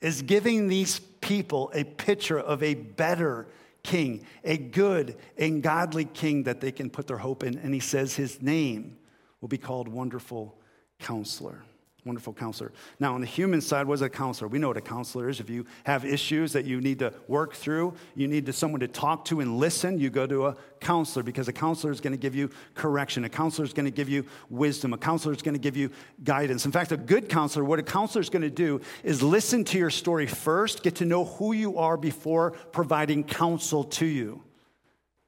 is 0.00 0.22
giving 0.22 0.66
these 0.66 0.98
people 1.20 1.70
a 1.72 1.84
picture 1.84 2.38
of 2.38 2.60
a 2.62 2.74
better 2.74 3.46
king, 3.84 4.26
a 4.42 4.56
good 4.56 5.16
and 5.38 5.62
godly 5.62 6.06
king 6.06 6.42
that 6.44 6.60
they 6.60 6.72
can 6.72 6.90
put 6.90 7.06
their 7.06 7.18
hope 7.18 7.44
in. 7.44 7.58
And 7.58 7.72
he 7.72 7.80
says 7.80 8.16
his 8.16 8.42
name 8.42 8.96
will 9.40 9.48
be 9.48 9.58
called 9.58 9.86
Wonderful 9.86 10.58
Counselor. 10.98 11.62
Wonderful 12.04 12.34
counselor. 12.34 12.70
Now, 13.00 13.14
on 13.14 13.22
the 13.22 13.26
human 13.26 13.62
side, 13.62 13.86
what 13.86 13.94
is 13.94 14.02
a 14.02 14.10
counselor? 14.10 14.46
We 14.48 14.58
know 14.58 14.68
what 14.68 14.76
a 14.76 14.82
counselor 14.82 15.30
is. 15.30 15.40
If 15.40 15.48
you 15.48 15.64
have 15.84 16.04
issues 16.04 16.52
that 16.52 16.66
you 16.66 16.78
need 16.82 16.98
to 16.98 17.14
work 17.28 17.54
through, 17.54 17.94
you 18.14 18.28
need 18.28 18.44
to, 18.44 18.52
someone 18.52 18.80
to 18.80 18.88
talk 18.88 19.24
to 19.26 19.40
and 19.40 19.56
listen, 19.56 19.98
you 19.98 20.10
go 20.10 20.26
to 20.26 20.48
a 20.48 20.56
counselor 20.80 21.22
because 21.22 21.48
a 21.48 21.52
counselor 21.52 21.90
is 21.90 22.02
going 22.02 22.12
to 22.12 22.18
give 22.18 22.34
you 22.34 22.50
correction. 22.74 23.24
A 23.24 23.30
counselor 23.30 23.64
is 23.64 23.72
going 23.72 23.86
to 23.86 23.90
give 23.90 24.10
you 24.10 24.26
wisdom. 24.50 24.92
A 24.92 24.98
counselor 24.98 25.34
is 25.34 25.40
going 25.40 25.54
to 25.54 25.58
give 25.60 25.78
you 25.78 25.90
guidance. 26.22 26.66
In 26.66 26.72
fact, 26.72 26.92
a 26.92 26.98
good 26.98 27.30
counselor, 27.30 27.64
what 27.64 27.78
a 27.78 27.82
counselor 27.82 28.20
is 28.20 28.28
going 28.28 28.42
to 28.42 28.50
do 28.50 28.82
is 29.02 29.22
listen 29.22 29.64
to 29.64 29.78
your 29.78 29.88
story 29.88 30.26
first, 30.26 30.82
get 30.82 30.96
to 30.96 31.06
know 31.06 31.24
who 31.24 31.52
you 31.52 31.78
are 31.78 31.96
before 31.96 32.50
providing 32.50 33.24
counsel 33.24 33.82
to 33.82 34.04
you. 34.04 34.42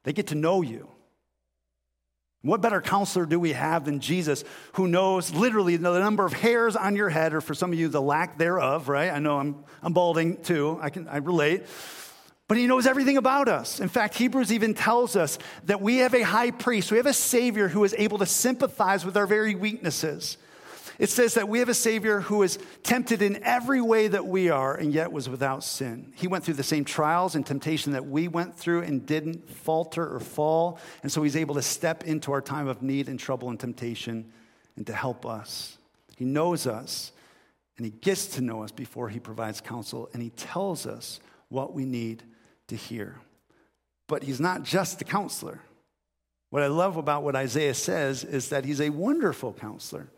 They 0.03 0.13
get 0.13 0.27
to 0.27 0.35
know 0.35 0.61
you. 0.61 0.89
What 2.43 2.61
better 2.61 2.81
counselor 2.81 3.25
do 3.25 3.39
we 3.39 3.53
have 3.53 3.85
than 3.85 3.99
Jesus, 3.99 4.43
who 4.73 4.87
knows 4.87 5.33
literally 5.33 5.75
the 5.75 5.99
number 5.99 6.23
of 6.25 6.33
hairs 6.33 6.75
on 6.75 6.95
your 6.95 7.09
head, 7.09 7.33
or 7.33 7.41
for 7.41 7.53
some 7.53 7.73
of 7.73 7.79
you, 7.79 7.87
the 7.87 8.01
lack 8.01 8.37
thereof, 8.37 8.89
right? 8.89 9.11
I 9.11 9.19
know 9.19 9.37
I'm, 9.37 9.63
I'm 9.81 9.93
balding 9.93 10.41
too, 10.43 10.77
I 10.81 10.89
can 10.89 11.07
I 11.07 11.17
relate. 11.17 11.63
But 12.47 12.57
he 12.57 12.67
knows 12.67 12.87
everything 12.87 13.17
about 13.17 13.49
us. 13.49 13.81
In 13.81 13.89
fact, 13.89 14.15
Hebrews 14.15 14.53
even 14.53 14.73
tells 14.73 15.17
us 15.17 15.37
that 15.65 15.81
we 15.81 15.97
have 15.97 16.13
a 16.13 16.21
high 16.21 16.51
priest, 16.51 16.91
we 16.91 16.97
have 16.97 17.05
a 17.05 17.13
Savior 17.13 17.67
who 17.67 17.83
is 17.83 17.93
able 17.97 18.19
to 18.19 18.25
sympathize 18.25 19.05
with 19.05 19.17
our 19.17 19.27
very 19.27 19.55
weaknesses. 19.55 20.37
It 20.99 21.09
says 21.09 21.35
that 21.35 21.47
we 21.47 21.59
have 21.59 21.69
a 21.69 21.75
Savior 21.75 22.21
who 22.21 22.41
is 22.41 22.57
tempted 22.81 23.21
in 23.21 23.43
every 23.43 23.81
way 23.81 24.07
that 24.07 24.25
we 24.25 24.49
are 24.49 24.75
and 24.75 24.91
yet 24.91 25.11
was 25.11 25.29
without 25.29 25.63
sin. 25.63 26.11
He 26.15 26.27
went 26.27 26.43
through 26.43 26.55
the 26.55 26.63
same 26.63 26.85
trials 26.85 27.35
and 27.35 27.45
temptation 27.45 27.91
that 27.91 28.07
we 28.07 28.27
went 28.27 28.57
through 28.57 28.81
and 28.81 29.05
didn't 29.05 29.47
falter 29.49 30.07
or 30.07 30.19
fall. 30.19 30.79
And 31.03 31.11
so 31.11 31.21
He's 31.21 31.35
able 31.35 31.55
to 31.55 31.61
step 31.61 32.03
into 32.05 32.31
our 32.31 32.41
time 32.41 32.67
of 32.67 32.81
need 32.81 33.09
and 33.09 33.19
trouble 33.19 33.49
and 33.49 33.59
temptation 33.59 34.31
and 34.75 34.87
to 34.87 34.93
help 34.93 35.25
us. 35.25 35.77
He 36.15 36.25
knows 36.25 36.65
us 36.65 37.11
and 37.77 37.85
He 37.85 37.91
gets 37.91 38.27
to 38.27 38.41
know 38.41 38.63
us 38.63 38.71
before 38.71 39.09
He 39.09 39.19
provides 39.19 39.61
counsel 39.61 40.09
and 40.13 40.23
He 40.23 40.31
tells 40.31 40.87
us 40.87 41.19
what 41.49 41.73
we 41.73 41.85
need 41.85 42.23
to 42.69 42.75
hear. 42.75 43.19
But 44.07 44.23
He's 44.23 44.39
not 44.39 44.63
just 44.63 44.97
the 44.97 45.05
counselor. 45.05 45.61
What 46.49 46.63
I 46.63 46.67
love 46.67 46.97
about 46.97 47.21
what 47.21 47.35
Isaiah 47.35 47.75
says 47.75 48.23
is 48.23 48.49
that 48.49 48.65
He's 48.65 48.81
a 48.81 48.89
wonderful 48.89 49.53
counselor. 49.53 50.09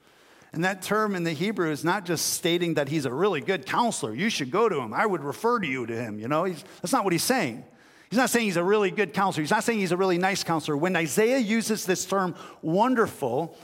And 0.52 0.64
that 0.64 0.82
term 0.82 1.16
in 1.16 1.24
the 1.24 1.32
Hebrew 1.34 1.72
is 1.72 1.84
not 1.84 2.06
just 2.06 2.34
stating 2.34 2.74
that 2.76 2.90
he's 2.90 3.06
a 3.06 3.14
really 3.14 3.40
good 3.40 3.66
counselor. 3.66 4.16
You 4.16 4.30
should 4.30 4.50
go 4.50 4.68
to 4.68 4.80
him. 4.80 4.94
I 4.94 5.06
would 5.06 5.24
refer 5.24 5.60
to 5.60 5.68
you 5.68 5.86
to 5.86 5.96
him. 5.96 6.20
You 6.20 6.28
know, 6.28 6.46
he's, 6.46 6.64
that's 6.82 6.92
not 6.92 7.04
what 7.04 7.14
he's 7.14 7.24
saying. 7.24 7.64
He's 8.10 8.18
not 8.18 8.32
saying 8.32 8.46
he's 8.46 8.58
a 8.58 8.64
really 8.64 8.90
good 8.90 9.14
counselor. 9.14 9.44
He's 9.44 9.52
not 9.52 9.64
saying 9.64 9.80
he's 9.80 9.92
a 9.92 9.98
really 9.98 10.18
nice 10.18 10.44
counselor. 10.44 10.76
When 10.76 10.96
Isaiah 10.96 11.38
uses 11.38 11.86
this 11.86 12.06
term 12.06 12.36
wonderful, 12.64 13.56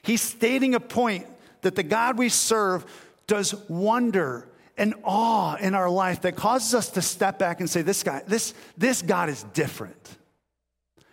he's 0.00 0.22
stating 0.22 0.74
a 0.74 0.80
point 0.80 1.26
that 1.60 1.74
the 1.74 1.82
God 1.82 2.16
we 2.16 2.30
serve 2.30 2.86
does 3.26 3.54
wonder 3.68 4.48
and 4.78 4.94
awe 5.04 5.56
in 5.56 5.74
our 5.74 5.90
life 5.90 6.22
that 6.22 6.36
causes 6.36 6.74
us 6.74 6.88
to 6.92 7.02
step 7.02 7.38
back 7.38 7.60
and 7.60 7.68
say, 7.68 7.82
this 7.82 8.02
guy, 8.02 8.22
this, 8.26 8.54
this 8.78 9.02
God 9.02 9.28
is 9.28 9.42
different. 9.52 10.16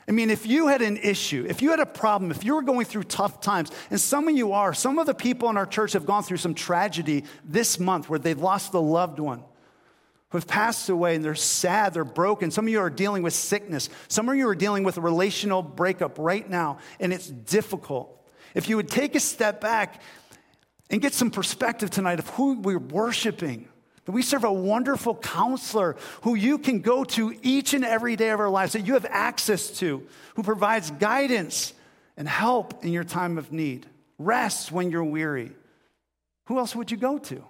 I 0.10 0.14
mean, 0.14 0.30
if 0.30 0.46
you 0.46 0.68
had 0.68 0.82
an 0.82 0.98
issue, 0.98 1.46
if 1.50 1.62
you 1.62 1.72
had 1.72 1.82
a 1.82 1.86
problem, 1.86 2.32
if 2.32 2.46
you 2.46 2.56
were 2.56 2.62
going 2.62 2.86
through 2.86 3.04
tough 3.04 3.42
times, 3.42 3.72
and 3.90 4.00
some 4.00 4.30
of 4.30 4.36
you 4.36 4.54
are, 4.54 4.74
some 4.74 5.00
of 5.00 5.06
the 5.06 5.14
people 5.14 5.50
in 5.50 5.58
our 5.58 5.66
church 5.66 5.94
have 5.94 6.06
gone 6.06 6.24
through 6.24 6.38
some 6.38 6.54
tragedy 6.54 7.26
this 7.44 7.78
month 7.78 8.10
where 8.10 8.18
they've 8.18 8.40
lost 8.40 8.74
a 8.74 8.80
loved 8.80 9.20
one 9.20 9.44
who 10.30 10.38
have 10.38 10.48
passed 10.48 10.90
away 10.90 11.16
and 11.16 11.26
they're 11.26 11.36
sad, 11.36 11.94
they're 11.94 12.06
broken. 12.06 12.52
Some 12.52 12.66
of 12.66 12.72
you 12.72 12.80
are 12.80 12.90
dealing 12.90 13.22
with 13.22 13.34
sickness. 13.34 13.90
Some 14.08 14.28
of 14.30 14.36
you 14.36 14.48
are 14.48 14.56
dealing 14.56 14.84
with 14.84 14.98
a 14.98 15.02
relational 15.02 15.62
breakup 15.62 16.18
right 16.20 16.50
now, 16.50 16.80
and 17.00 17.12
it's 17.12 17.28
difficult. 17.28 18.14
If 18.54 18.70
you 18.70 18.78
would 18.78 18.90
take 18.90 19.16
a 19.16 19.20
step 19.20 19.60
back 19.60 20.02
and 20.90 21.02
get 21.02 21.14
some 21.14 21.32
perspective 21.32 21.90
tonight 21.90 22.20
of 22.20 22.30
who 22.30 22.60
we're 22.60 22.80
worshiping, 22.80 23.68
we 24.12 24.22
serve 24.22 24.44
a 24.44 24.52
wonderful 24.52 25.16
counselor 25.16 25.96
who 26.22 26.36
you 26.36 26.58
can 26.58 26.80
go 26.80 27.04
to 27.04 27.38
each 27.42 27.74
and 27.74 27.84
every 27.84 28.16
day 28.16 28.30
of 28.30 28.40
our 28.40 28.50
lives, 28.50 28.74
that 28.74 28.88
you 28.88 28.94
have 28.94 29.06
access 29.10 29.70
to, 29.80 30.08
who 30.36 30.44
provides 30.44 30.92
guidance 30.92 31.74
and 32.16 32.28
help 32.28 32.84
in 32.86 32.94
your 32.94 33.04
time 33.04 33.38
of 33.38 33.52
need, 33.52 33.86
rest 34.18 34.72
when 34.72 34.90
you're 34.92 35.04
weary, 35.04 35.52
Who 36.46 36.58
else 36.60 36.76
would 36.76 36.90
you 36.90 36.98
go 36.98 37.18
to? 37.18 37.44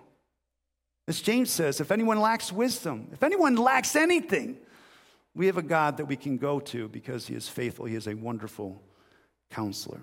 As 1.08 1.22
James 1.22 1.52
says, 1.52 1.80
if 1.80 1.92
anyone 1.92 2.20
lacks 2.20 2.52
wisdom, 2.52 3.10
if 3.14 3.24
anyone 3.24 3.56
lacks 3.56 3.96
anything, 3.96 4.58
we 5.36 5.46
have 5.46 5.58
a 5.58 5.62
God 5.62 5.98
that 5.98 6.06
we 6.06 6.16
can 6.16 6.38
go 6.38 6.60
to 6.60 6.90
because 6.90 7.28
he 7.28 7.36
is 7.36 7.48
faithful. 7.48 7.86
He 7.86 7.96
is 7.96 8.08
a 8.08 8.16
wonderful 8.16 8.82
counselor. 9.52 10.02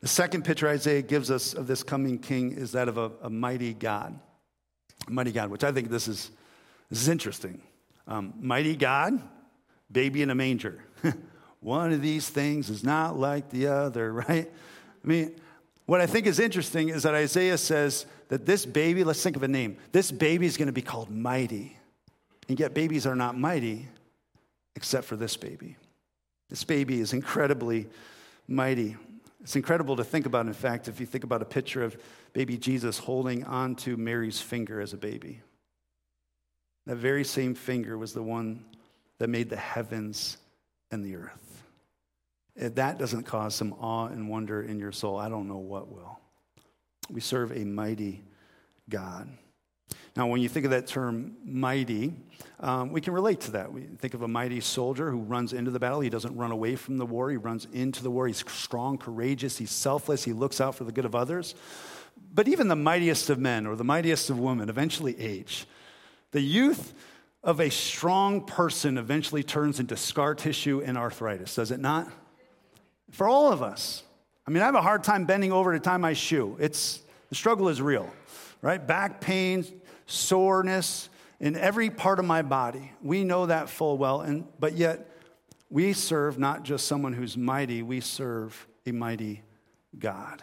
The 0.00 0.08
second 0.08 0.44
picture 0.44 0.68
Isaiah 0.68 1.02
gives 1.02 1.30
us 1.30 1.54
of 1.54 1.66
this 1.66 1.82
coming 1.82 2.18
king 2.18 2.52
is 2.52 2.72
that 2.72 2.88
of 2.88 2.98
a, 2.98 3.10
a 3.22 3.30
mighty 3.30 3.74
God. 3.74 4.18
A 5.06 5.10
mighty 5.10 5.32
God, 5.32 5.50
which 5.50 5.64
I 5.64 5.72
think 5.72 5.90
this 5.90 6.06
is, 6.06 6.30
this 6.88 7.00
is 7.00 7.08
interesting. 7.08 7.60
Um, 8.06 8.34
mighty 8.40 8.76
God, 8.76 9.20
baby 9.90 10.22
in 10.22 10.30
a 10.30 10.34
manger. 10.34 10.82
One 11.60 11.92
of 11.92 12.00
these 12.00 12.28
things 12.28 12.70
is 12.70 12.84
not 12.84 13.18
like 13.18 13.50
the 13.50 13.66
other, 13.66 14.12
right? 14.28 14.50
I 15.04 15.06
mean, 15.06 15.34
what 15.86 16.00
I 16.00 16.06
think 16.06 16.26
is 16.26 16.38
interesting 16.38 16.90
is 16.90 17.02
that 17.04 17.14
Isaiah 17.14 17.58
says 17.58 18.06
that 18.28 18.46
this 18.46 18.66
baby, 18.66 19.04
let's 19.04 19.22
think 19.22 19.36
of 19.36 19.42
a 19.42 19.48
name, 19.48 19.78
this 19.90 20.12
baby 20.12 20.46
is 20.46 20.56
going 20.56 20.66
to 20.66 20.72
be 20.72 20.82
called 20.82 21.10
mighty. 21.10 21.76
And 22.48 22.58
yet, 22.60 22.72
babies 22.72 23.06
are 23.06 23.16
not 23.16 23.38
mighty 23.38 23.88
except 24.76 25.06
for 25.06 25.16
this 25.16 25.36
baby. 25.36 25.76
This 26.48 26.64
baby 26.64 27.00
is 27.00 27.12
incredibly 27.12 27.88
mighty. 28.46 28.96
It's 29.48 29.56
incredible 29.56 29.96
to 29.96 30.04
think 30.04 30.26
about, 30.26 30.44
in 30.44 30.52
fact, 30.52 30.88
if 30.88 31.00
you 31.00 31.06
think 31.06 31.24
about 31.24 31.40
a 31.40 31.46
picture 31.46 31.82
of 31.82 31.96
baby 32.34 32.58
Jesus 32.58 32.98
holding 32.98 33.44
onto 33.44 33.96
Mary's 33.96 34.42
finger 34.42 34.78
as 34.78 34.92
a 34.92 34.98
baby. 34.98 35.40
That 36.84 36.96
very 36.96 37.24
same 37.24 37.54
finger 37.54 37.96
was 37.96 38.12
the 38.12 38.22
one 38.22 38.66
that 39.16 39.28
made 39.28 39.48
the 39.48 39.56
heavens 39.56 40.36
and 40.90 41.02
the 41.02 41.16
earth. 41.16 41.62
If 42.56 42.74
that 42.74 42.98
doesn't 42.98 43.22
cause 43.22 43.54
some 43.54 43.72
awe 43.80 44.08
and 44.08 44.28
wonder 44.28 44.60
in 44.62 44.78
your 44.78 44.92
soul, 44.92 45.16
I 45.16 45.30
don't 45.30 45.48
know 45.48 45.56
what 45.56 45.90
will. 45.90 46.20
We 47.08 47.22
serve 47.22 47.50
a 47.50 47.64
mighty 47.64 48.22
God. 48.90 49.30
Now, 50.18 50.26
when 50.26 50.40
you 50.40 50.48
think 50.48 50.64
of 50.64 50.72
that 50.72 50.88
term 50.88 51.36
mighty, 51.44 52.12
um, 52.58 52.90
we 52.90 53.00
can 53.00 53.12
relate 53.12 53.38
to 53.42 53.52
that. 53.52 53.72
We 53.72 53.82
think 53.82 54.14
of 54.14 54.22
a 54.22 54.28
mighty 54.28 54.58
soldier 54.58 55.12
who 55.12 55.20
runs 55.20 55.52
into 55.52 55.70
the 55.70 55.78
battle. 55.78 56.00
He 56.00 56.10
doesn't 56.10 56.36
run 56.36 56.50
away 56.50 56.74
from 56.74 56.98
the 56.98 57.06
war, 57.06 57.30
he 57.30 57.36
runs 57.36 57.68
into 57.72 58.02
the 58.02 58.10
war. 58.10 58.26
He's 58.26 58.42
strong, 58.50 58.98
courageous, 58.98 59.58
he's 59.58 59.70
selfless, 59.70 60.24
he 60.24 60.32
looks 60.32 60.60
out 60.60 60.74
for 60.74 60.82
the 60.82 60.90
good 60.90 61.04
of 61.04 61.14
others. 61.14 61.54
But 62.34 62.48
even 62.48 62.66
the 62.66 62.74
mightiest 62.74 63.30
of 63.30 63.38
men 63.38 63.64
or 63.64 63.76
the 63.76 63.84
mightiest 63.84 64.28
of 64.28 64.40
women 64.40 64.68
eventually 64.68 65.18
age. 65.20 65.66
The 66.32 66.40
youth 66.40 66.94
of 67.44 67.60
a 67.60 67.70
strong 67.70 68.44
person 68.44 68.98
eventually 68.98 69.44
turns 69.44 69.78
into 69.78 69.96
scar 69.96 70.34
tissue 70.34 70.82
and 70.84 70.98
arthritis, 70.98 71.54
does 71.54 71.70
it 71.70 71.78
not? 71.78 72.10
For 73.12 73.28
all 73.28 73.52
of 73.52 73.62
us. 73.62 74.02
I 74.48 74.50
mean, 74.50 74.64
I 74.64 74.66
have 74.66 74.74
a 74.74 74.82
hard 74.82 75.04
time 75.04 75.26
bending 75.26 75.52
over 75.52 75.72
to 75.72 75.78
tie 75.78 75.96
my 75.96 76.12
shoe. 76.12 76.56
It's, 76.58 77.02
the 77.28 77.36
struggle 77.36 77.68
is 77.68 77.80
real, 77.80 78.10
right? 78.62 78.84
Back 78.84 79.20
pain, 79.20 79.64
soreness 80.08 81.08
in 81.38 81.54
every 81.54 81.90
part 81.90 82.18
of 82.18 82.24
my 82.24 82.42
body. 82.42 82.90
We 83.02 83.22
know 83.22 83.46
that 83.46 83.68
full 83.68 83.96
well, 83.96 84.22
and, 84.22 84.44
but 84.58 84.76
yet 84.76 85.08
we 85.70 85.92
serve 85.92 86.38
not 86.38 86.64
just 86.64 86.86
someone 86.86 87.12
who's 87.12 87.36
mighty, 87.36 87.82
we 87.82 88.00
serve 88.00 88.66
a 88.86 88.92
mighty 88.92 89.42
God. 89.96 90.42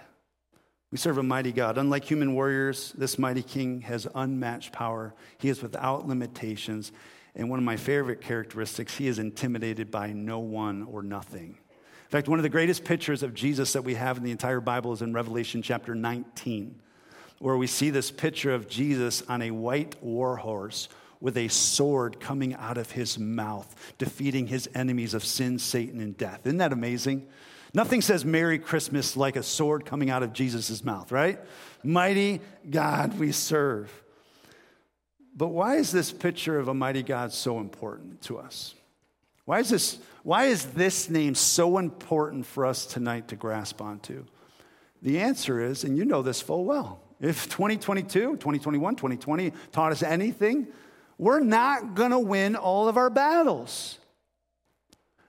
We 0.91 0.98
serve 0.98 1.17
a 1.17 1.24
mighty 1.24 1.51
God. 1.51 1.77
Unlike 1.77 2.05
human 2.05 2.36
warriors, 2.36 2.93
this 2.98 3.19
mighty 3.19 3.43
king 3.43 3.81
has 3.81 4.07
unmatched 4.15 4.72
power. 4.72 5.13
He 5.39 5.50
is 5.50 5.62
without 5.62 6.07
limitations. 6.07 6.91
And 7.36 7.50
one 7.50 7.60
of 7.60 7.65
my 7.65 7.75
favorite 7.75 8.22
characteristics, 8.22 8.95
he 8.95 9.07
is 9.07 9.19
intimidated 9.19 9.91
by 9.91 10.13
no 10.13 10.39
one 10.39 10.84
or 10.84 11.03
nothing. 11.03 11.57
In 12.05 12.10
fact, 12.10 12.29
one 12.29 12.39
of 12.39 12.43
the 12.43 12.50
greatest 12.50 12.86
pictures 12.86 13.24
of 13.24 13.34
Jesus 13.34 13.74
that 13.74 13.81
we 13.81 13.95
have 13.95 14.17
in 14.17 14.24
the 14.24 14.31
entire 14.31 14.62
Bible 14.62 14.93
is 14.93 15.01
in 15.01 15.12
Revelation 15.12 15.62
chapter 15.62 15.95
19, 15.95 16.79
where 17.39 17.57
we 17.57 17.67
see 17.67 17.89
this 17.89 18.11
picture 18.11 18.53
of 18.53 18.67
Jesus 18.67 19.21
on 19.23 19.41
a 19.41 19.51
white 19.51 20.01
war 20.01 20.37
horse 20.37 20.89
with 21.19 21.37
a 21.37 21.47
sword 21.47 22.19
coming 22.19 22.53
out 22.55 22.77
of 22.77 22.91
his 22.91 23.17
mouth, 23.17 23.75
defeating 23.97 24.47
his 24.47 24.69
enemies 24.75 25.13
of 25.13 25.23
sin, 25.23 25.57
Satan, 25.59 25.99
and 25.99 26.17
death. 26.17 26.41
Isn't 26.45 26.57
that 26.57 26.73
amazing? 26.73 27.27
Nothing 27.73 28.01
says 28.01 28.23
Merry 28.23 28.59
Christmas 28.59 29.17
like 29.17 29.35
a 29.35 29.43
sword 29.43 29.85
coming 29.85 30.09
out 30.09 30.23
of 30.23 30.33
Jesus' 30.33 30.83
mouth, 30.83 31.11
right? 31.11 31.39
Mighty 31.83 32.41
God 32.69 33.19
we 33.19 33.31
serve. 33.31 33.91
But 35.35 35.49
why 35.49 35.75
is 35.75 35.91
this 35.91 36.11
picture 36.13 36.57
of 36.57 36.69
a 36.69 36.74
mighty 36.74 37.03
God 37.03 37.33
so 37.33 37.59
important 37.59 38.21
to 38.24 38.37
us? 38.37 38.75
Why 39.43 39.59
is 39.59 39.69
this, 39.69 40.00
why 40.24 40.45
is 40.45 40.65
this 40.67 41.09
name 41.09 41.35
so 41.35 41.77
important 41.77 42.45
for 42.45 42.65
us 42.65 42.85
tonight 42.85 43.27
to 43.27 43.35
grasp 43.35 43.81
onto? 43.81 44.25
The 45.01 45.19
answer 45.19 45.61
is, 45.61 45.83
and 45.83 45.98
you 45.98 46.05
know 46.05 46.21
this 46.21 46.41
full 46.41 46.65
well, 46.65 47.01
if 47.25 47.50
2022, 47.50 48.38
2021, 48.38 48.96
2020 48.96 49.51
taught 49.72 49.92
us 49.92 50.03
anything, 50.03 50.68
we're 51.18 51.40
not 51.40 51.96
going 51.96 52.11
to 52.11 52.20
win 52.20 52.55
all 52.55 52.88
of 52.88 52.98
our 52.98 53.09
battles. 53.09 54.00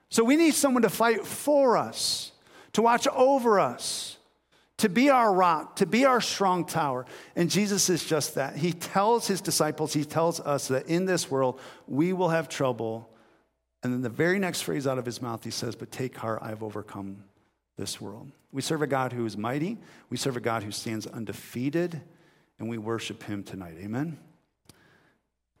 So 0.09 0.23
we 0.23 0.35
need 0.35 0.53
someone 0.53 0.83
to 0.83 0.89
fight 0.89 1.25
for 1.25 1.77
us 1.77 2.31
to 2.77 2.83
watch 2.83 3.07
over 3.07 3.59
us, 3.59 4.17
to 4.77 4.87
be 4.87 5.09
our 5.09 5.33
rock, 5.33 5.77
to 5.77 5.87
be 5.87 6.05
our 6.05 6.21
strong 6.21 6.63
tower. 6.63 7.07
And 7.35 7.49
Jesus 7.49 7.89
is 7.89 8.03
just 8.03 8.35
that. 8.35 8.55
He 8.55 8.71
tells 8.71 9.25
his 9.25 9.41
disciples, 9.41 9.93
he 9.93 10.05
tells 10.05 10.39
us 10.39 10.67
that 10.67 10.85
in 10.85 11.05
this 11.05 11.31
world 11.31 11.59
we 11.87 12.13
will 12.13 12.29
have 12.29 12.47
trouble. 12.47 13.09
And 13.81 13.91
then 13.91 14.03
the 14.03 14.09
very 14.09 14.37
next 14.37 14.61
phrase 14.61 14.85
out 14.85 14.99
of 14.99 15.07
his 15.07 15.23
mouth, 15.23 15.43
he 15.43 15.49
says, 15.49 15.75
But 15.75 15.91
take 15.91 16.15
heart, 16.15 16.37
I've 16.43 16.61
overcome 16.61 17.23
this 17.77 18.01
world. 18.01 18.31
We 18.51 18.61
serve 18.61 18.81
a 18.81 18.87
God 18.87 19.13
who 19.13 19.25
is 19.25 19.37
mighty, 19.37 19.77
we 20.09 20.17
serve 20.17 20.37
a 20.37 20.41
God 20.41 20.63
who 20.63 20.71
stands 20.71 21.05
undefeated, 21.07 22.01
and 22.59 22.67
we 22.67 22.77
worship 22.77 23.23
him 23.23 23.43
tonight. 23.43 23.75
Amen? 23.79 24.17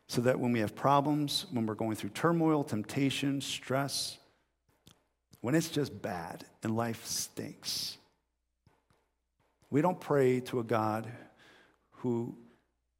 So 0.07 0.21
that 0.21 0.39
when 0.39 0.51
we 0.51 0.59
have 0.59 0.75
problems, 0.75 1.45
when 1.51 1.65
we're 1.65 1.75
going 1.75 1.95
through 1.95 2.11
turmoil, 2.11 2.63
temptation, 2.63 3.41
stress, 3.41 4.17
when 5.41 5.53
it's 5.53 5.69
just 5.69 6.01
bad 6.01 6.45
and 6.63 6.75
life 6.75 7.05
stinks. 7.05 7.97
We 9.69 9.81
don't 9.81 9.99
pray 9.99 10.39
to 10.41 10.59
a 10.59 10.63
God 10.63 11.07
who 11.91 12.35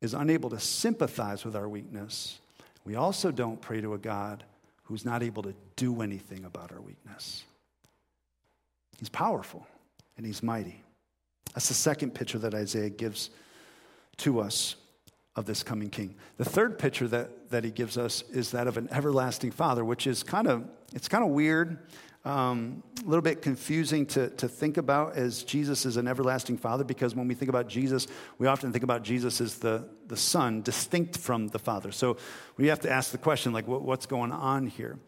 is 0.01 0.13
unable 0.13 0.49
to 0.51 0.59
sympathize 0.59 1.43
with 1.45 1.55
our 1.55 1.67
weakness. 1.67 2.39
We 2.85 2.95
also 2.95 3.31
don't 3.31 3.59
pray 3.59 3.81
to 3.81 3.93
a 3.93 3.97
God 3.97 4.43
who's 4.83 5.05
not 5.05 5.23
able 5.23 5.43
to 5.43 5.53
do 5.75 6.01
anything 6.01 6.45
about 6.45 6.71
our 6.71 6.81
weakness. 6.81 7.43
He's 8.99 9.09
powerful 9.09 9.67
and 10.17 10.25
he's 10.25 10.41
mighty. 10.41 10.83
That's 11.53 11.67
the 11.67 11.73
second 11.73 12.13
picture 12.13 12.39
that 12.39 12.53
Isaiah 12.53 12.89
gives 12.89 13.29
to 14.17 14.39
us 14.39 14.75
of 15.35 15.45
this 15.45 15.63
coming 15.63 15.89
king. 15.89 16.15
The 16.37 16.45
third 16.45 16.79
picture 16.79 17.07
that, 17.09 17.49
that 17.51 17.63
he 17.63 17.71
gives 17.71 17.97
us 17.97 18.23
is 18.31 18.51
that 18.51 18.67
of 18.67 18.77
an 18.77 18.89
everlasting 18.91 19.51
father, 19.51 19.85
which 19.85 20.07
is 20.07 20.23
kind 20.23 20.47
of, 20.47 20.67
it's 20.93 21.07
kind 21.07 21.23
of 21.23 21.29
weird 21.29 21.77
um, 22.27 22.83
a 23.05 23.07
little 23.07 23.21
bit 23.21 23.41
confusing 23.41 24.05
to, 24.07 24.29
to 24.31 24.49
think 24.49 24.75
about 24.75 25.15
as 25.15 25.43
Jesus 25.43 25.85
is 25.85 25.95
an 25.95 26.09
everlasting 26.09 26.57
Father 26.57 26.83
because 26.83 27.15
when 27.15 27.27
we 27.27 27.33
think 27.33 27.47
about 27.47 27.69
Jesus, 27.69 28.07
we 28.37 28.47
often 28.47 28.73
think 28.73 28.83
about 28.83 29.03
Jesus 29.03 29.39
as 29.39 29.55
the, 29.59 29.87
the 30.07 30.17
Son, 30.17 30.61
distinct 30.61 31.17
from 31.17 31.47
the 31.47 31.59
Father. 31.59 31.91
So 31.91 32.17
we 32.57 32.67
have 32.67 32.81
to 32.81 32.91
ask 32.91 33.11
the 33.11 33.17
question, 33.17 33.53
like, 33.53 33.65
what, 33.65 33.81
what's 33.81 34.05
going 34.05 34.33
on 34.33 34.67
here? 34.67 34.99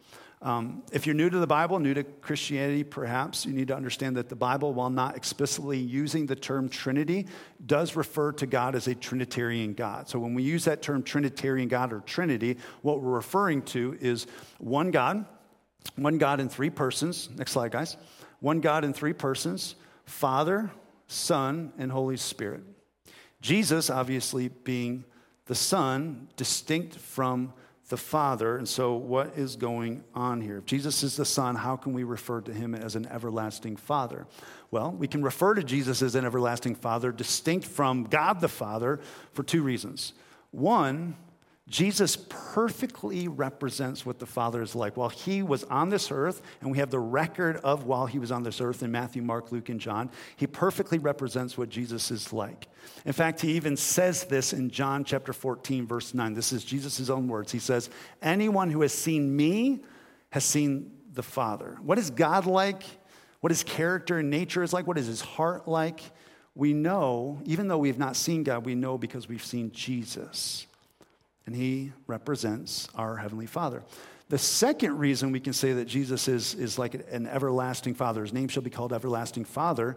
Um, 0.42 0.82
if 0.90 1.06
you're 1.06 1.14
new 1.14 1.28
to 1.28 1.38
the 1.38 1.46
Bible, 1.46 1.78
new 1.78 1.92
to 1.92 2.02
Christianity, 2.02 2.82
perhaps, 2.82 3.44
you 3.44 3.52
need 3.52 3.68
to 3.68 3.76
understand 3.76 4.16
that 4.16 4.30
the 4.30 4.36
Bible, 4.36 4.72
while 4.72 4.88
not 4.88 5.14
explicitly 5.14 5.78
using 5.78 6.24
the 6.24 6.36
term 6.36 6.70
Trinity, 6.70 7.26
does 7.66 7.94
refer 7.94 8.32
to 8.32 8.46
God 8.46 8.74
as 8.74 8.86
a 8.86 8.94
Trinitarian 8.94 9.74
God. 9.74 10.08
So 10.08 10.18
when 10.18 10.32
we 10.32 10.42
use 10.42 10.64
that 10.64 10.80
term 10.80 11.02
Trinitarian 11.02 11.68
God 11.68 11.92
or 11.92 12.00
Trinity, 12.00 12.56
what 12.80 13.02
we're 13.02 13.10
referring 13.10 13.62
to 13.62 13.98
is 14.00 14.26
one 14.58 14.90
God 14.90 15.26
one 15.96 16.18
God 16.18 16.40
in 16.40 16.48
three 16.48 16.70
persons. 16.70 17.28
Next 17.36 17.52
slide, 17.52 17.72
guys. 17.72 17.96
One 18.40 18.60
God 18.60 18.84
in 18.84 18.92
three 18.92 19.12
persons 19.12 19.76
Father, 20.04 20.70
Son, 21.06 21.72
and 21.78 21.90
Holy 21.92 22.16
Spirit. 22.16 22.62
Jesus, 23.40 23.90
obviously, 23.90 24.48
being 24.48 25.04
the 25.46 25.54
Son, 25.54 26.28
distinct 26.36 26.96
from 26.96 27.52
the 27.90 27.96
Father. 27.96 28.56
And 28.56 28.68
so, 28.68 28.94
what 28.94 29.36
is 29.36 29.56
going 29.56 30.02
on 30.14 30.40
here? 30.40 30.58
If 30.58 30.64
Jesus 30.64 31.02
is 31.02 31.16
the 31.16 31.24
Son, 31.24 31.56
how 31.56 31.76
can 31.76 31.92
we 31.92 32.04
refer 32.04 32.40
to 32.40 32.52
him 32.52 32.74
as 32.74 32.96
an 32.96 33.06
everlasting 33.06 33.76
Father? 33.76 34.26
Well, 34.70 34.92
we 34.92 35.06
can 35.06 35.22
refer 35.22 35.54
to 35.54 35.62
Jesus 35.62 36.00
as 36.00 36.14
an 36.14 36.24
everlasting 36.24 36.76
Father, 36.76 37.12
distinct 37.12 37.66
from 37.66 38.04
God 38.04 38.40
the 38.40 38.48
Father, 38.48 39.00
for 39.32 39.42
two 39.42 39.62
reasons. 39.62 40.14
One, 40.52 41.16
Jesus 41.70 42.16
perfectly 42.28 43.28
represents 43.28 44.04
what 44.04 44.18
the 44.18 44.26
Father 44.26 44.60
is 44.60 44.74
like. 44.74 44.96
While 44.96 45.08
he 45.08 45.42
was 45.42 45.62
on 45.64 45.88
this 45.88 46.10
earth, 46.10 46.42
and 46.60 46.70
we 46.72 46.78
have 46.78 46.90
the 46.90 46.98
record 46.98 47.58
of 47.58 47.84
while 47.84 48.06
he 48.06 48.18
was 48.18 48.32
on 48.32 48.42
this 48.42 48.60
earth 48.60 48.82
in 48.82 48.90
Matthew, 48.90 49.22
Mark, 49.22 49.52
Luke, 49.52 49.68
and 49.68 49.80
John, 49.80 50.10
he 50.36 50.48
perfectly 50.48 50.98
represents 50.98 51.56
what 51.56 51.68
Jesus 51.68 52.10
is 52.10 52.32
like. 52.32 52.66
In 53.04 53.12
fact, 53.12 53.40
he 53.40 53.52
even 53.52 53.76
says 53.76 54.24
this 54.24 54.52
in 54.52 54.70
John 54.70 55.04
chapter 55.04 55.32
14, 55.32 55.86
verse 55.86 56.12
9. 56.12 56.34
This 56.34 56.52
is 56.52 56.64
Jesus' 56.64 57.08
own 57.08 57.28
words. 57.28 57.52
He 57.52 57.60
says, 57.60 57.88
Anyone 58.20 58.70
who 58.70 58.82
has 58.82 58.92
seen 58.92 59.34
me 59.34 59.80
has 60.30 60.44
seen 60.44 60.90
the 61.12 61.22
Father. 61.22 61.78
What 61.82 61.98
is 61.98 62.10
God 62.10 62.46
like? 62.46 62.82
What 63.40 63.52
his 63.52 63.62
character 63.62 64.18
and 64.18 64.28
nature 64.28 64.64
is 64.64 64.72
like? 64.72 64.88
What 64.88 64.98
is 64.98 65.06
his 65.06 65.20
heart 65.20 65.68
like? 65.68 66.02
we 66.56 66.72
know, 66.72 67.40
even 67.44 67.68
though 67.68 67.78
we've 67.78 67.98
not 67.98 68.16
seen 68.16 68.42
God, 68.42 68.66
we 68.66 68.74
know 68.74 68.98
because 68.98 69.28
we've 69.28 69.44
seen 69.44 69.70
Jesus. 69.70 70.66
And 71.50 71.58
he 71.58 71.92
represents 72.06 72.88
our 72.94 73.16
Heavenly 73.16 73.46
Father. 73.46 73.82
The 74.28 74.38
second 74.38 74.98
reason 74.98 75.32
we 75.32 75.40
can 75.40 75.52
say 75.52 75.72
that 75.72 75.86
Jesus 75.86 76.28
is, 76.28 76.54
is 76.54 76.78
like 76.78 76.94
an 76.94 77.26
everlasting 77.26 77.94
Father, 77.94 78.22
his 78.22 78.32
name 78.32 78.46
shall 78.46 78.62
be 78.62 78.70
called 78.70 78.92
Everlasting 78.92 79.44
Father, 79.44 79.96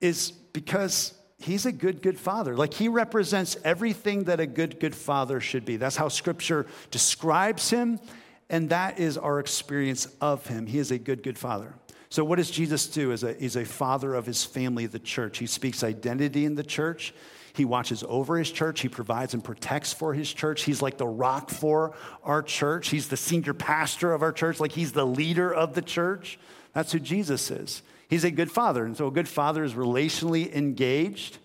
is 0.00 0.32
because 0.32 1.14
he's 1.38 1.64
a 1.64 1.70
good, 1.70 2.02
good 2.02 2.18
father. 2.18 2.56
Like 2.56 2.74
he 2.74 2.88
represents 2.88 3.56
everything 3.62 4.24
that 4.24 4.40
a 4.40 4.48
good, 4.48 4.80
good 4.80 4.96
father 4.96 5.38
should 5.38 5.64
be. 5.64 5.76
That's 5.76 5.94
how 5.94 6.08
scripture 6.08 6.66
describes 6.90 7.70
him, 7.70 8.00
and 8.48 8.70
that 8.70 8.98
is 8.98 9.16
our 9.16 9.38
experience 9.38 10.08
of 10.20 10.44
him. 10.48 10.66
He 10.66 10.80
is 10.80 10.90
a 10.90 10.98
good, 10.98 11.22
good 11.22 11.38
father. 11.38 11.72
So, 12.08 12.24
what 12.24 12.38
does 12.38 12.50
Jesus 12.50 12.88
do? 12.88 13.12
As 13.12 13.22
a, 13.22 13.34
he's 13.34 13.54
a 13.54 13.64
father 13.64 14.16
of 14.16 14.26
his 14.26 14.44
family, 14.44 14.86
the 14.86 14.98
church. 14.98 15.38
He 15.38 15.46
speaks 15.46 15.84
identity 15.84 16.44
in 16.46 16.56
the 16.56 16.64
church. 16.64 17.14
He 17.60 17.66
watches 17.66 18.02
over 18.08 18.38
his 18.38 18.50
church. 18.50 18.80
He 18.80 18.88
provides 18.88 19.34
and 19.34 19.44
protects 19.44 19.92
for 19.92 20.14
his 20.14 20.32
church. 20.32 20.62
He's 20.62 20.80
like 20.80 20.96
the 20.96 21.06
rock 21.06 21.50
for 21.50 21.92
our 22.24 22.42
church. 22.42 22.88
He's 22.88 23.08
the 23.08 23.18
senior 23.18 23.52
pastor 23.52 24.14
of 24.14 24.22
our 24.22 24.32
church, 24.32 24.60
like 24.60 24.72
he's 24.72 24.92
the 24.92 25.04
leader 25.04 25.52
of 25.52 25.74
the 25.74 25.82
church. 25.82 26.38
That's 26.72 26.90
who 26.90 26.98
Jesus 26.98 27.50
is. 27.50 27.82
He's 28.08 28.24
a 28.24 28.30
good 28.30 28.50
father. 28.50 28.86
And 28.86 28.96
so, 28.96 29.08
a 29.08 29.10
good 29.10 29.28
father 29.28 29.62
is 29.62 29.74
relationally 29.74 30.50
engaged. 30.54 31.36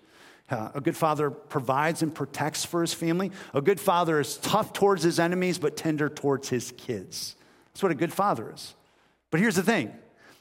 Uh, 0.49 0.69
a 0.73 0.80
good 0.80 0.95
father 0.95 1.30
provides 1.30 2.01
and 2.01 2.15
protects 2.15 2.63
for 2.63 2.80
his 2.80 2.93
family. 2.93 3.30
A 3.54 3.62
good 3.62 3.82
father 3.82 4.17
is 4.21 4.38
tough 4.38 4.71
towards 4.71 5.04
his 5.04 5.19
enemies, 5.19 5.60
but 5.60 5.75
tender 5.75 6.08
towards 6.08 6.47
his 6.47 6.71
kids. 6.78 7.36
That's 7.73 7.84
what 7.84 7.91
a 7.91 7.95
good 7.95 8.13
father 8.13 8.54
is. 8.56 8.73
But 9.32 9.41
here's 9.41 9.58
the 9.58 9.63
thing 9.63 9.93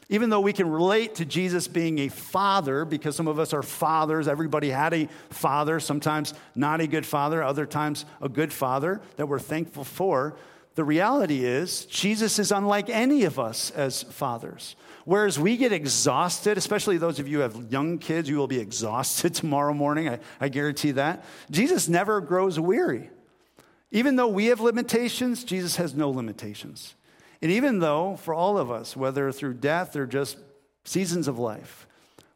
even 0.08 0.30
though 0.30 0.40
we 0.40 0.52
can 0.52 0.68
relate 0.68 1.16
to 1.16 1.24
Jesus 1.24 1.66
being 1.66 1.98
a 2.00 2.08
father, 2.08 2.84
because 2.84 3.16
some 3.16 3.28
of 3.28 3.38
us 3.38 3.52
are 3.52 3.62
fathers, 3.62 4.28
everybody 4.28 4.70
had 4.70 4.92
a 4.92 5.08
father, 5.30 5.80
sometimes 5.80 6.34
not 6.54 6.80
a 6.80 6.86
good 6.86 7.06
father, 7.06 7.42
other 7.42 7.66
times 7.66 8.04
a 8.20 8.28
good 8.28 8.52
father 8.52 9.00
that 9.16 9.26
we're 9.26 9.38
thankful 9.38 9.84
for. 9.84 10.36
The 10.74 10.84
reality 10.84 11.44
is, 11.44 11.84
Jesus 11.86 12.38
is 12.38 12.50
unlike 12.50 12.90
any 12.90 13.24
of 13.24 13.38
us 13.38 13.70
as 13.70 14.02
fathers. 14.02 14.76
Whereas 15.04 15.38
we 15.38 15.56
get 15.56 15.72
exhausted, 15.72 16.58
especially 16.58 16.96
those 16.96 17.18
of 17.18 17.28
you 17.28 17.38
who 17.38 17.42
have 17.42 17.72
young 17.72 17.98
kids, 17.98 18.28
you 18.28 18.36
will 18.36 18.48
be 18.48 18.58
exhausted 18.58 19.34
tomorrow 19.34 19.74
morning. 19.74 20.08
I, 20.08 20.18
I 20.40 20.48
guarantee 20.48 20.92
that. 20.92 21.24
Jesus 21.50 21.88
never 21.88 22.20
grows 22.20 22.58
weary. 22.58 23.10
Even 23.90 24.16
though 24.16 24.28
we 24.28 24.46
have 24.46 24.60
limitations, 24.60 25.44
Jesus 25.44 25.76
has 25.76 25.94
no 25.94 26.10
limitations. 26.10 26.94
And 27.44 27.52
even 27.52 27.78
though, 27.78 28.16
for 28.16 28.32
all 28.32 28.56
of 28.56 28.70
us, 28.70 28.96
whether 28.96 29.30
through 29.30 29.54
death 29.54 29.96
or 29.96 30.06
just 30.06 30.38
seasons 30.86 31.28
of 31.28 31.38
life, 31.38 31.86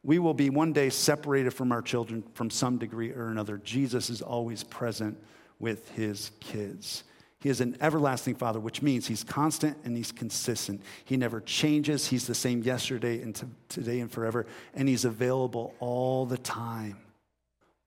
we 0.03 0.19
will 0.19 0.35
be 0.35 0.51
one 0.51 0.75
day 0.75 0.91
separated 0.91 1.55
from 1.55 1.73
our 1.73 1.81
children 1.81 2.23
from 2.35 2.51
some 2.51 2.77
degree 2.77 3.13
or 3.13 3.29
another, 3.29 3.57
Jesus 3.57 4.11
is 4.11 4.21
always 4.21 4.63
present 4.65 5.17
with 5.59 5.89
his 5.93 6.31
kids. 6.41 7.05
He 7.41 7.49
is 7.49 7.63
an 7.63 7.79
everlasting 7.81 8.35
Father, 8.35 8.61
which 8.61 8.83
means 8.83 9.07
He's 9.07 9.25
constant 9.25 9.79
and 9.83 9.97
He's 9.97 10.13
consistent. 10.13 10.83
He 11.07 11.17
never 11.17 11.41
changes. 11.41 12.07
He's 12.07 12.27
the 12.27 12.35
same 12.35 12.63
yesterday 12.63 13.23
and 13.23 13.35
today 13.71 14.01
and 14.01 14.13
forever. 14.13 14.45
And 14.75 14.89
He's 14.89 15.07
available 15.07 15.75
all 15.81 16.27
the 16.27 16.37
time. 16.37 16.99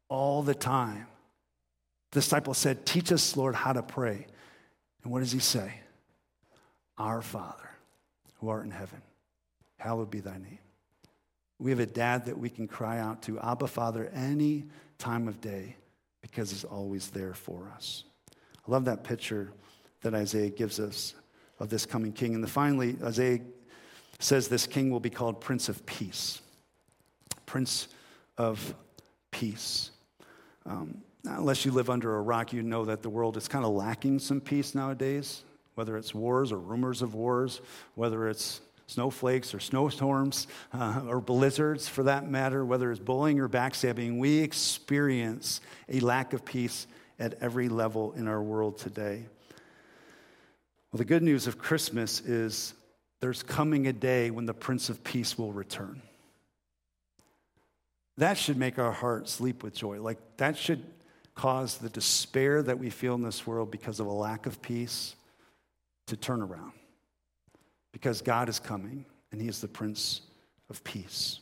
All 0.09 0.41
the 0.41 0.55
time. 0.55 1.05
The 2.13 2.21
disciple 2.21 2.55
said, 2.55 2.83
Teach 2.85 3.11
us, 3.11 3.37
Lord, 3.37 3.53
how 3.53 3.73
to 3.73 3.83
pray. 3.83 4.25
And 5.03 5.11
what 5.11 5.19
does 5.19 5.33
He 5.33 5.39
say? 5.39 5.81
Our 7.01 7.23
Father, 7.23 7.67
who 8.35 8.49
art 8.49 8.63
in 8.63 8.69
heaven, 8.69 9.01
hallowed 9.77 10.11
be 10.11 10.19
thy 10.19 10.37
name. 10.37 10.59
We 11.57 11.71
have 11.71 11.79
a 11.79 11.87
dad 11.87 12.27
that 12.27 12.37
we 12.37 12.47
can 12.47 12.67
cry 12.67 12.99
out 12.99 13.23
to, 13.23 13.39
Abba, 13.39 13.65
Father, 13.65 14.11
any 14.13 14.65
time 14.99 15.27
of 15.27 15.41
day 15.41 15.77
because 16.21 16.51
he's 16.51 16.63
always 16.63 17.09
there 17.09 17.33
for 17.33 17.71
us. 17.75 18.03
I 18.31 18.71
love 18.71 18.85
that 18.85 19.03
picture 19.03 19.51
that 20.01 20.13
Isaiah 20.13 20.51
gives 20.51 20.79
us 20.79 21.15
of 21.59 21.69
this 21.69 21.87
coming 21.87 22.13
king. 22.13 22.35
And 22.35 22.43
then 22.43 22.51
finally, 22.51 22.95
Isaiah 23.01 23.39
says 24.19 24.47
this 24.47 24.67
king 24.67 24.91
will 24.91 24.99
be 24.99 25.09
called 25.09 25.41
Prince 25.41 25.69
of 25.69 25.83
Peace. 25.87 26.39
Prince 27.47 27.87
of 28.37 28.75
Peace. 29.31 29.89
Um, 30.67 31.01
unless 31.25 31.65
you 31.65 31.71
live 31.71 31.89
under 31.89 32.15
a 32.15 32.21
rock, 32.21 32.53
you 32.53 32.61
know 32.61 32.85
that 32.85 33.01
the 33.01 33.09
world 33.09 33.37
is 33.37 33.47
kind 33.47 33.65
of 33.65 33.71
lacking 33.71 34.19
some 34.19 34.39
peace 34.39 34.75
nowadays 34.75 35.41
whether 35.81 35.97
it's 35.97 36.13
wars 36.13 36.51
or 36.51 36.59
rumors 36.59 37.01
of 37.01 37.15
wars, 37.15 37.59
whether 37.95 38.29
it's 38.29 38.61
snowflakes 38.85 39.51
or 39.55 39.59
snowstorms 39.59 40.45
uh, 40.73 41.01
or 41.07 41.19
blizzards 41.19 41.87
for 41.87 42.03
that 42.03 42.29
matter, 42.29 42.63
whether 42.63 42.91
it's 42.91 42.99
bullying 42.99 43.39
or 43.39 43.49
backstabbing, 43.49 44.19
we 44.19 44.37
experience 44.37 45.59
a 45.89 45.99
lack 46.01 46.33
of 46.33 46.45
peace 46.45 46.85
at 47.17 47.33
every 47.41 47.67
level 47.67 48.11
in 48.11 48.27
our 48.27 48.43
world 48.43 48.77
today. 48.77 49.25
Well, 50.91 50.99
the 50.99 51.05
good 51.05 51.23
news 51.23 51.47
of 51.47 51.57
Christmas 51.57 52.21
is 52.21 52.75
there's 53.19 53.41
coming 53.41 53.87
a 53.87 53.93
day 53.93 54.29
when 54.29 54.45
the 54.45 54.53
Prince 54.53 54.87
of 54.89 55.03
Peace 55.03 55.35
will 55.35 55.51
return. 55.51 55.99
That 58.17 58.37
should 58.37 58.57
make 58.57 58.77
our 58.77 58.91
hearts 58.91 59.41
leap 59.41 59.63
with 59.63 59.73
joy. 59.73 59.99
Like, 59.99 60.19
that 60.37 60.57
should 60.57 60.83
cause 61.33 61.79
the 61.79 61.89
despair 61.89 62.61
that 62.61 62.77
we 62.77 62.91
feel 62.91 63.15
in 63.15 63.23
this 63.23 63.47
world 63.47 63.71
because 63.71 63.99
of 63.99 64.05
a 64.05 64.11
lack 64.11 64.45
of 64.45 64.61
peace 64.61 65.15
to 66.11 66.17
turn 66.17 66.41
around 66.41 66.73
because 67.93 68.21
God 68.21 68.49
is 68.49 68.59
coming 68.59 69.05
and 69.31 69.41
He 69.41 69.47
is 69.47 69.61
the 69.61 69.67
Prince 69.67 70.21
of 70.69 70.83
Peace. 70.83 71.39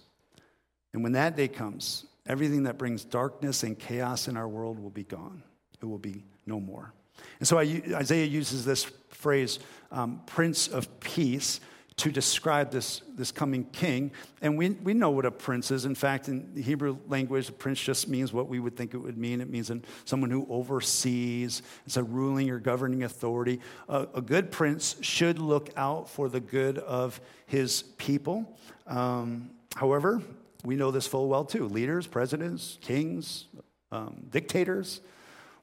And 0.93 1.03
when 1.03 1.11
that 1.13 1.35
day 1.35 1.47
comes, 1.47 2.05
everything 2.27 2.63
that 2.63 2.77
brings 2.77 3.03
darkness 3.03 3.63
and 3.63 3.77
chaos 3.77 4.27
in 4.27 4.37
our 4.37 4.47
world 4.47 4.79
will 4.79 4.91
be 4.91 5.03
gone, 5.03 5.43
it 5.81 5.85
will 5.85 5.97
be 5.97 6.23
no 6.45 6.59
more. 6.59 6.93
And 7.39 7.47
so 7.47 7.57
Isaiah 7.57 8.25
uses 8.25 8.63
this 8.63 8.85
phrase, 9.09 9.59
um, 9.91 10.21
Prince 10.27 10.67
of 10.67 10.99
Peace, 10.99 11.59
to 11.99 12.11
describe 12.11 12.71
this, 12.71 13.01
this 13.15 13.31
coming 13.31 13.65
king. 13.65 14.11
And 14.41 14.57
we, 14.57 14.69
we 14.69 14.93
know 14.93 15.09
what 15.09 15.25
a 15.25 15.31
prince 15.31 15.69
is. 15.69 15.83
In 15.83 15.95
fact, 15.95 16.29
in 16.29 16.53
the 16.53 16.61
Hebrew 16.61 16.97
language, 17.07 17.49
a 17.49 17.51
prince 17.51 17.81
just 17.81 18.07
means 18.07 18.31
what 18.31 18.47
we 18.47 18.59
would 18.59 18.77
think 18.77 18.93
it 18.93 18.97
would 18.97 19.17
mean. 19.17 19.41
It 19.41 19.49
means 19.49 19.69
someone 20.05 20.31
who 20.31 20.47
oversees, 20.49 21.61
it's 21.85 21.97
a 21.97 22.03
ruling 22.03 22.49
or 22.49 22.57
governing 22.57 23.03
authority. 23.03 23.59
A, 23.89 24.07
a 24.15 24.21
good 24.21 24.49
prince 24.49 24.95
should 25.01 25.39
look 25.39 25.69
out 25.75 26.09
for 26.09 26.29
the 26.29 26.39
good 26.39 26.77
of 26.77 27.19
his 27.45 27.83
people. 27.97 28.57
Um, 28.87 29.51
however, 29.75 30.21
we 30.63 30.75
know 30.75 30.91
this 30.91 31.05
full 31.05 31.27
well 31.27 31.43
too. 31.43 31.67
Leaders, 31.67 32.07
presidents, 32.07 32.77
kings, 32.81 33.45
um, 33.91 34.25
dictators, 34.29 35.01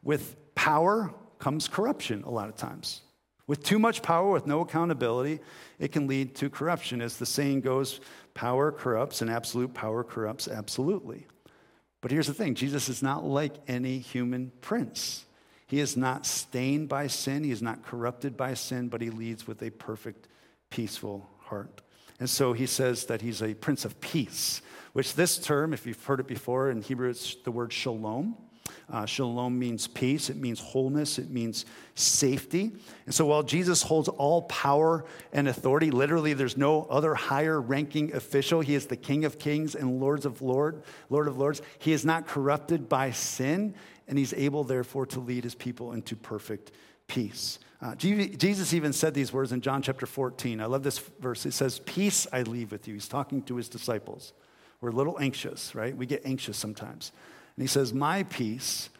with 0.03 0.37
power 0.55 1.12
comes 1.38 1.66
corruption 1.66 2.25
a 2.25 2.31
lot 2.31 2.49
of 2.49 2.57
times. 2.57 3.01
With 3.46 3.62
too 3.62 3.78
much 3.78 4.02
power, 4.02 4.32
with 4.32 4.46
no 4.46 4.61
accountability, 4.61 5.40
it 5.78 5.92
can 5.92 6.06
lead 6.06 6.35
to 6.37 6.50
corruption. 6.50 7.00
As 7.00 7.16
the 7.16 7.26
saying 7.26 7.61
goes, 7.61 8.00
power 8.35 8.72
corrupts 8.72 9.22
and 9.22 9.30
absolute 9.30 9.72
power 9.72 10.02
corrupts 10.02 10.48
absolutely. 10.48 11.26
But 12.00 12.11
here's 12.11 12.26
the 12.26 12.35
thing 12.35 12.54
Jesus 12.54 12.88
is 12.88 13.02
not 13.02 13.24
like 13.24 13.54
any 13.68 13.98
human 13.98 14.52
prince. 14.61 15.24
He 15.68 15.80
is 15.80 15.96
not 15.96 16.26
stained 16.26 16.88
by 16.88 17.09
sin, 17.09 17.42
he 17.42 17.50
is 17.50 17.62
not 17.62 17.82
corrupted 17.82 18.37
by 18.37 18.54
sin, 18.54 18.88
but 18.88 19.00
he 19.00 19.11
leads 19.11 19.46
with 19.46 19.62
a 19.62 19.70
perfect, 19.70 20.28
peaceful 20.70 21.28
heart. 21.40 21.82
And 22.18 22.30
so 22.30 22.52
he 22.52 22.66
says 22.66 23.06
that 23.06 23.20
he's 23.20 23.42
a 23.42 23.54
prince 23.54 23.85
of 23.85 24.00
peace, 24.00 24.62
which 24.92 25.14
this 25.14 25.38
term, 25.38 25.72
if 25.72 25.87
you've 25.87 26.02
heard 26.02 26.20
it 26.20 26.26
before, 26.26 26.70
in 26.70 26.82
Hebrew 26.82 27.11
it's 27.11 27.35
the 27.44 27.50
word 27.50 27.72
shalom. 27.72 28.37
Uh, 28.90 29.05
shalom 29.05 29.59
means 29.59 29.87
peace, 29.87 30.31
it 30.31 30.37
means 30.37 30.61
wholeness, 30.61 31.18
it 31.18 31.31
means 31.31 31.66
safety. 31.94 32.72
And 33.07 33.14
so 33.14 33.26
while 33.26 33.42
Jesus 33.42 33.83
holds 33.83 34.09
all 34.09 34.42
power 34.42 35.05
and 35.33 35.48
authority, 35.48 35.90
literally 35.90 36.35
there's 36.35 36.57
no 36.57 36.85
other 36.85 37.14
higher 37.14 37.61
ranking 37.61 38.14
official. 38.14 38.61
He 38.61 38.74
is 38.74 38.87
the 38.87 38.96
King 38.96 39.24
of 39.24 39.38
Kings 39.38 39.74
and 39.74 40.00
Lords 40.00 40.26
of 40.26 40.42
Lord, 40.42 40.83
Lord 41.11 41.29
of 41.29 41.38
Lords. 41.38 41.62
He 41.79 41.92
is 41.92 42.05
not 42.05 42.26
corrupted 42.26 42.88
by 42.88 43.11
sin, 43.11 43.74
and 44.09 44.18
he's 44.18 44.35
able 44.35 44.64
therefore 44.64 45.07
to 45.07 45.20
lead 45.20 45.44
his 45.44 45.55
people 45.55 45.92
into 45.92 46.14
perfect 46.14 46.72
peace. 47.09 47.59
Uh, 47.81 47.94
Jesus 47.94 48.72
even 48.72 48.92
said 48.92 49.12
these 49.12 49.33
words 49.33 49.52
in 49.52 49.61
John 49.61 49.83
chapter 49.83 50.07
14. 50.07 50.61
I 50.61 50.66
love 50.66 50.83
this 50.83 50.98
verse. 50.98 51.44
It 51.44 51.52
says, 51.52 51.81
Peace 51.81 52.26
I 52.33 52.42
leave 52.42 52.72
with 52.72 52.88
you. 52.88 52.94
He's 52.94 53.09
talking 53.09 53.42
to 53.42 53.57
his 53.57 53.68
disciples. 53.68 54.33
We're 54.81 54.90
a 54.90 54.94
little 54.94 55.18
anxious, 55.18 55.74
right? 55.74 55.94
We 55.96 56.07
get 56.07 56.24
anxious 56.24 56.57
sometimes. 56.57 57.12
And 57.57 57.62
he 57.62 57.66
says, 57.66 57.92
My 57.92 58.23
peace 58.25 58.90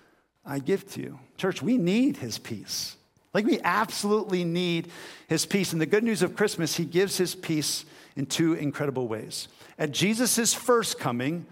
I 0.45 0.59
give 0.61 0.89
to 0.93 1.01
you. 1.01 1.19
Church, 1.37 1.61
we 1.61 1.77
need 1.77 2.19
his 2.19 2.39
peace. 2.39 2.97
Like 3.35 3.45
we 3.45 3.61
absolutely 3.63 4.45
need 4.45 4.89
his 5.29 5.45
peace. 5.45 5.73
And 5.73 5.81
the 5.81 5.87
good 5.87 6.05
news 6.05 6.23
of 6.23 6.37
Christmas, 6.37 6.77
he 6.77 6.85
gives 6.85 7.19
his 7.19 7.35
peace 7.35 7.85
in 8.15 8.27
two 8.27 8.55
incredible 8.55 9.09
ways. 9.09 9.49
At 9.79 9.91
Jesus' 9.91 10.55
first 10.55 10.99
coming, 10.99 11.45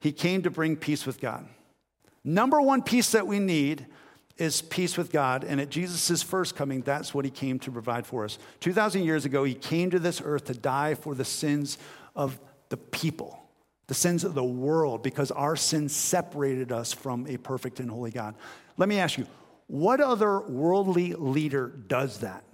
he 0.00 0.10
came 0.10 0.42
to 0.42 0.50
bring 0.50 0.76
peace 0.76 1.06
with 1.06 1.20
God. 1.20 1.46
Number 2.24 2.60
one 2.60 2.82
peace 2.82 3.12
that 3.12 3.26
we 3.26 3.38
need 3.38 3.86
is 4.36 4.62
peace 4.62 4.96
with 4.96 5.12
God. 5.12 5.44
And 5.44 5.60
at 5.60 5.68
Jesus' 5.68 6.22
first 6.22 6.56
coming, 6.56 6.80
that's 6.82 7.14
what 7.14 7.24
he 7.24 7.30
came 7.30 7.58
to 7.60 7.70
provide 7.70 8.06
for 8.06 8.24
us. 8.24 8.38
2,000 8.60 9.04
years 9.04 9.24
ago, 9.24 9.44
he 9.44 9.54
came 9.54 9.90
to 9.90 9.98
this 9.98 10.20
earth 10.24 10.46
to 10.46 10.54
die 10.54 10.94
for 10.94 11.14
the 11.14 11.24
sins 11.24 11.78
of 12.16 12.38
the 12.68 12.76
people 12.76 13.47
the 13.88 13.94
sins 13.94 14.22
of 14.22 14.34
the 14.34 14.44
world, 14.44 15.02
because 15.02 15.30
our 15.30 15.56
sins 15.56 15.94
separated 15.94 16.70
us 16.70 16.92
from 16.92 17.26
a 17.26 17.36
perfect 17.38 17.80
and 17.80 17.90
holy 17.90 18.10
God. 18.10 18.34
Let 18.76 18.88
me 18.88 18.98
ask 18.98 19.18
you, 19.18 19.26
what 19.66 20.00
other 20.00 20.40
worldly 20.40 21.14
leader 21.14 21.66
does 21.66 22.18
that? 22.20 22.44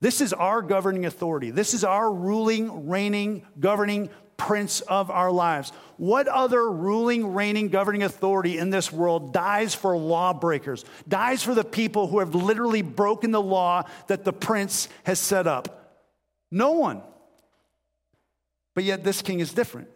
This 0.00 0.20
is 0.20 0.32
our 0.32 0.62
governing 0.62 1.04
authority. 1.04 1.50
This 1.50 1.74
is 1.74 1.84
our 1.84 2.10
ruling, 2.10 2.88
reigning, 2.88 3.46
governing 3.58 4.08
prince 4.36 4.80
of 4.82 5.10
our 5.10 5.30
lives. 5.30 5.72
What 5.98 6.26
other 6.26 6.70
ruling, 6.70 7.34
reigning, 7.34 7.68
governing 7.68 8.02
authority 8.02 8.56
in 8.56 8.70
this 8.70 8.90
world 8.90 9.34
dies 9.34 9.74
for 9.74 9.96
lawbreakers, 9.96 10.86
dies 11.06 11.42
for 11.42 11.54
the 11.54 11.64
people 11.64 12.06
who 12.06 12.20
have 12.20 12.34
literally 12.34 12.80
broken 12.80 13.30
the 13.30 13.42
law 13.42 13.84
that 14.06 14.24
the 14.24 14.32
prince 14.32 14.88
has 15.04 15.18
set 15.18 15.46
up? 15.46 16.00
No 16.50 16.72
one. 16.72 17.02
But 18.74 18.84
yet, 18.84 19.04
this 19.04 19.20
king 19.20 19.40
is 19.40 19.52
different. 19.52 19.88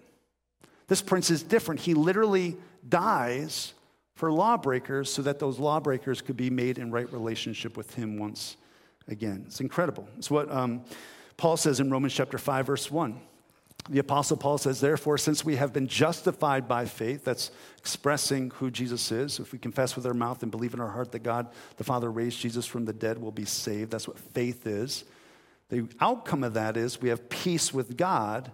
This 0.87 1.03
prince 1.03 1.31
is 1.31 1.43
different. 1.43 1.81
He 1.81 1.95
literally 1.95 2.57
dies 2.89 3.73
for 4.15 4.31
lawbreakers 4.31 5.13
so 5.13 5.23
that 5.23 5.39
those 5.39 5.59
lawbreakers 5.59 6.21
could 6.21 6.37
be 6.37 6.51
made 6.51 6.79
in 6.79 6.91
right 6.91 7.11
relationship 7.13 7.77
with 7.77 7.95
him 7.95 8.19
once 8.19 8.57
again. 9.09 9.45
It's 9.47 9.61
incredible. 9.61 10.09
It's 10.19 10.31
what 10.31 10.51
um, 10.51 10.85
Paul 11.37 11.57
says 11.57 11.81
in 11.81 11.91
Romans 11.91 12.15
chapter 12.15 12.39
5, 12.39 12.67
verse 12.67 12.91
1. 12.91 13.21
The 13.91 13.99
Apostle 13.99 14.39
Paul 14.39 14.57
says, 14.57 14.81
Therefore, 14.81 15.19
since 15.19 15.45
we 15.45 15.57
have 15.57 15.75
been 15.75 15.87
justified 15.87 16.67
by 16.67 16.87
faith, 16.87 17.25
that's 17.25 17.51
expressing 17.77 18.51
who 18.53 18.71
Jesus 18.71 19.13
is. 19.13 19.39
If 19.39 19.53
we 19.53 19.59
confess 19.59 19.95
with 19.95 20.07
our 20.07 20.15
mouth 20.15 20.43
and 20.43 20.51
believe 20.51 20.73
in 20.73 20.81
our 20.81 20.89
heart 20.89 21.13
that 21.13 21.23
God 21.23 21.49
the 21.77 21.85
Father 21.85 22.11
raised 22.11 22.41
Jesus 22.41 22.65
from 22.65 22.87
the 22.87 22.95
dead, 22.95 23.19
we'll 23.19 23.31
be 23.31 23.45
saved. 23.45 23.91
That's 23.91 24.09
what 24.09 24.19
faith 24.19 24.67
is. 24.67 25.05
The 25.69 25.87
outcome 26.01 26.45
of 26.45 26.55
that 26.55 26.79
is 26.79 27.03
we 27.03 27.11
have 27.11 27.29
peace 27.29 27.75
with 27.75 27.97
God 27.97 28.51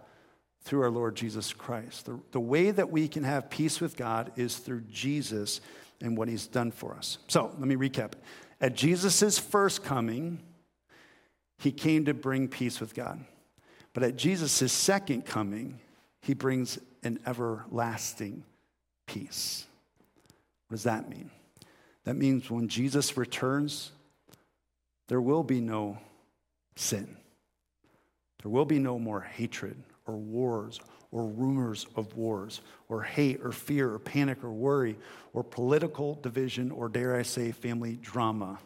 through 0.62 0.82
our 0.82 0.90
Lord 0.90 1.16
Jesus 1.16 1.52
Christ. 1.52 2.06
The, 2.06 2.20
the 2.32 2.40
way 2.40 2.70
that 2.70 2.90
we 2.90 3.08
can 3.08 3.24
have 3.24 3.50
peace 3.50 3.80
with 3.80 3.96
God 3.96 4.32
is 4.36 4.58
through 4.58 4.82
Jesus 4.90 5.60
and 6.00 6.16
what 6.16 6.28
he's 6.28 6.46
done 6.46 6.70
for 6.70 6.94
us. 6.94 7.18
So 7.28 7.54
let 7.58 7.68
me 7.68 7.76
recap. 7.76 8.12
At 8.60 8.74
Jesus' 8.74 9.38
first 9.38 9.82
coming, 9.82 10.40
he 11.58 11.72
came 11.72 12.04
to 12.06 12.14
bring 12.14 12.48
peace 12.48 12.80
with 12.80 12.94
God. 12.94 13.24
But 13.92 14.02
at 14.02 14.16
Jesus' 14.16 14.72
second 14.72 15.26
coming, 15.26 15.80
he 16.20 16.34
brings 16.34 16.78
an 17.02 17.18
everlasting 17.26 18.44
peace. 19.06 19.66
What 20.68 20.76
does 20.76 20.84
that 20.84 21.08
mean? 21.08 21.30
That 22.04 22.16
means 22.16 22.50
when 22.50 22.68
Jesus 22.68 23.16
returns, 23.16 23.92
there 25.08 25.20
will 25.20 25.42
be 25.42 25.60
no 25.60 25.98
sin. 26.76 27.16
There 28.42 28.50
will 28.50 28.64
be 28.64 28.78
no 28.78 28.98
more 28.98 29.20
hatred 29.20 29.76
or 30.10 30.16
wars 30.16 30.80
or 31.12 31.24
rumors 31.24 31.86
of 31.96 32.16
wars 32.16 32.60
or 32.88 33.02
hate 33.02 33.40
or 33.42 33.52
fear 33.52 33.92
or 33.92 33.98
panic 33.98 34.44
or 34.44 34.50
worry 34.50 34.96
or 35.32 35.42
political 35.42 36.14
division 36.16 36.70
or, 36.70 36.88
dare 36.88 37.16
I 37.16 37.22
say, 37.22 37.52
family 37.52 37.98
drama. 38.02 38.58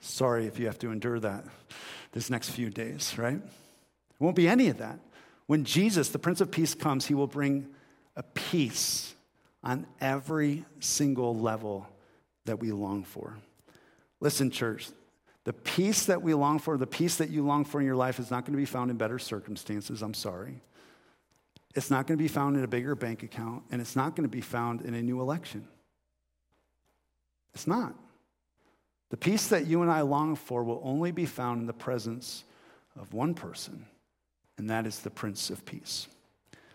Sorry 0.00 0.46
if 0.46 0.58
you 0.58 0.66
have 0.66 0.78
to 0.80 0.90
endure 0.90 1.20
that 1.20 1.44
this 2.12 2.28
next 2.30 2.50
few 2.50 2.70
days, 2.70 3.16
right? 3.16 3.36
It 3.36 4.20
won't 4.20 4.36
be 4.36 4.48
any 4.48 4.68
of 4.68 4.78
that. 4.78 4.98
When 5.46 5.64
Jesus, 5.64 6.10
the 6.10 6.18
Prince 6.18 6.40
of 6.40 6.50
Peace, 6.50 6.74
comes, 6.74 7.06
he 7.06 7.14
will 7.14 7.26
bring 7.26 7.68
a 8.16 8.22
peace 8.22 9.14
on 9.64 9.86
every 10.00 10.64
single 10.80 11.36
level 11.36 11.86
that 12.44 12.58
we 12.58 12.72
long 12.72 13.04
for. 13.04 13.36
Listen, 14.20 14.50
church, 14.50 14.88
the 15.44 15.52
peace 15.52 16.06
that 16.06 16.22
we 16.22 16.34
long 16.34 16.58
for, 16.58 16.76
the 16.76 16.86
peace 16.86 17.16
that 17.16 17.30
you 17.30 17.44
long 17.44 17.64
for 17.64 17.80
in 17.80 17.86
your 17.86 17.96
life 17.96 18.18
is 18.18 18.30
not 18.30 18.44
going 18.44 18.52
to 18.52 18.58
be 18.58 18.64
found 18.64 18.90
in 18.90 18.96
better 18.96 19.18
circumstances. 19.18 20.02
I'm 20.02 20.14
sorry. 20.14 20.60
It's 21.74 21.90
not 21.90 22.06
going 22.06 22.18
to 22.18 22.22
be 22.22 22.28
found 22.28 22.56
in 22.56 22.64
a 22.64 22.68
bigger 22.68 22.94
bank 22.94 23.22
account, 23.22 23.64
and 23.70 23.80
it's 23.80 23.96
not 23.96 24.14
going 24.14 24.28
to 24.28 24.34
be 24.34 24.40
found 24.40 24.82
in 24.82 24.94
a 24.94 25.02
new 25.02 25.20
election. 25.20 25.66
It's 27.54 27.66
not. 27.66 27.94
The 29.10 29.16
peace 29.16 29.48
that 29.48 29.66
you 29.66 29.82
and 29.82 29.90
I 29.90 30.02
long 30.02 30.36
for 30.36 30.64
will 30.64 30.80
only 30.84 31.12
be 31.12 31.26
found 31.26 31.60
in 31.60 31.66
the 31.66 31.72
presence 31.72 32.44
of 32.98 33.12
one 33.12 33.34
person, 33.34 33.86
and 34.58 34.68
that 34.70 34.86
is 34.86 35.00
the 35.00 35.10
Prince 35.10 35.50
of 35.50 35.64
Peace. 35.64 36.08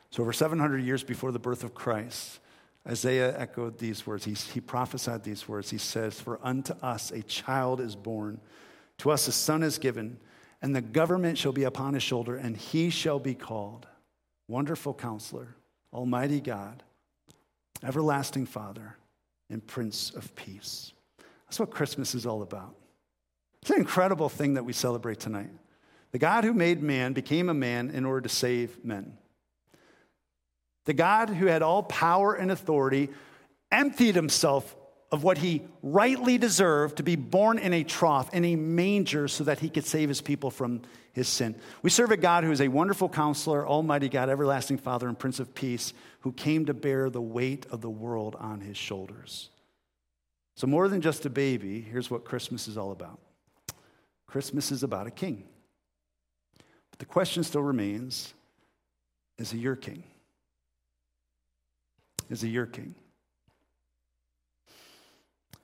So, 0.10 0.24
over 0.24 0.34
700 0.34 0.80
years 0.80 1.04
before 1.04 1.32
the 1.32 1.40
birth 1.40 1.64
of 1.64 1.74
Christ, 1.74 2.40
Isaiah 2.88 3.38
echoed 3.38 3.78
these 3.78 4.08
words. 4.08 4.24
He, 4.24 4.34
he 4.34 4.62
prophesied 4.62 5.24
these 5.24 5.48
words. 5.48 5.70
He 5.70 5.78
says, 5.78 6.20
For 6.20 6.40
unto 6.42 6.74
us 6.82 7.12
a 7.12 7.22
child 7.24 7.82
is 7.82 7.96
born, 7.96 8.40
to 9.00 9.12
us 9.12 9.28
a 9.28 9.32
son 9.32 9.64
is 9.64 9.78
given, 9.78 10.18
and 10.62 10.76
the 10.76 10.82
government 10.82 11.38
shall 11.38 11.52
be 11.52 11.66
upon 11.66 11.94
his 11.94 12.04
shoulder, 12.04 12.36
and 12.36 12.56
he 12.56 12.90
shall 12.90 13.20
be 13.20 13.36
called 13.36 13.88
Wonderful 14.48 14.94
Counselor, 14.94 15.56
Almighty 15.94 16.40
God, 16.40 16.84
Everlasting 17.84 18.46
Father, 18.46 18.96
and 19.50 19.66
Prince 19.66 20.12
of 20.12 20.36
Peace. 20.36 20.94
That's 21.46 21.60
what 21.60 21.72
Christmas 21.72 22.16
is 22.16 22.26
all 22.26 22.42
about. 22.42 22.76
It's 23.62 23.72
an 23.72 23.78
incredible 23.78 24.30
thing 24.30 24.54
that 24.54 24.64
we 24.64 24.72
celebrate 24.72 25.20
tonight. 25.20 25.50
The 26.12 26.20
God 26.20 26.46
who 26.46 26.54
made 26.54 26.82
man 26.82 27.12
became 27.12 27.50
a 27.50 27.54
man 27.54 27.90
in 27.90 28.06
order 28.06 28.22
to 28.22 28.30
save 28.30 28.84
men. 28.84 29.18
The 30.86 30.94
God 30.94 31.30
who 31.30 31.48
had 31.48 31.62
all 31.62 31.84
power 31.84 32.34
and 32.34 32.50
authority 32.50 33.10
emptied 33.70 34.16
himself 34.16 34.74
of 35.12 35.24
what 35.24 35.38
he 35.38 35.62
rightly 35.82 36.38
deserved 36.38 36.98
to 36.98 37.04
be 37.04 37.16
born 37.16 37.58
in 37.58 37.74
a 37.74 37.84
trough, 37.84 38.34
in 38.34 38.44
a 38.44 38.56
manger, 38.56 39.28
so 39.28 39.44
that 39.46 39.60
he 39.60 39.70
could 39.70 39.86
save 39.86 40.10
his 40.10 40.22
people 40.22 40.52
from 40.52 40.82
his 41.14 41.28
sin. 41.28 41.56
We 41.82 41.90
serve 41.90 42.12
a 42.12 42.18
God 42.18 42.44
who 42.44 42.52
is 42.52 42.62
a 42.62 42.68
wonderful 42.68 43.08
counselor, 43.08 43.66
Almighty 43.68 44.10
God, 44.10 44.30
everlasting 44.30 44.78
Father, 44.78 45.08
and 45.08 45.18
Prince 45.18 45.40
of 45.40 45.56
Peace, 45.56 45.94
who 46.22 46.34
came 46.34 46.66
to 46.66 46.74
bear 46.74 47.10
the 47.10 47.22
weight 47.22 47.66
of 47.72 47.82
the 47.82 47.90
world 47.90 48.36
on 48.38 48.60
his 48.60 48.76
shoulders. 48.76 49.50
So, 50.56 50.68
more 50.68 50.90
than 50.90 51.02
just 51.02 51.26
a 51.26 51.30
baby, 51.30 51.82
here's 51.82 52.12
what 52.12 52.26
Christmas 52.26 52.68
is 52.68 52.78
all 52.78 52.92
about 52.92 53.20
Christmas 54.28 54.72
is 54.72 54.84
about 54.84 55.08
a 55.08 55.12
king. 55.12 55.46
But 56.92 57.00
the 57.00 57.06
question 57.06 57.44
still 57.44 57.62
remains 57.62 58.34
is 59.38 59.52
he 59.52 59.60
your 59.60 59.76
king? 59.76 60.04
Is 62.30 62.42
he 62.42 62.50
your 62.50 62.66
king? 62.66 62.94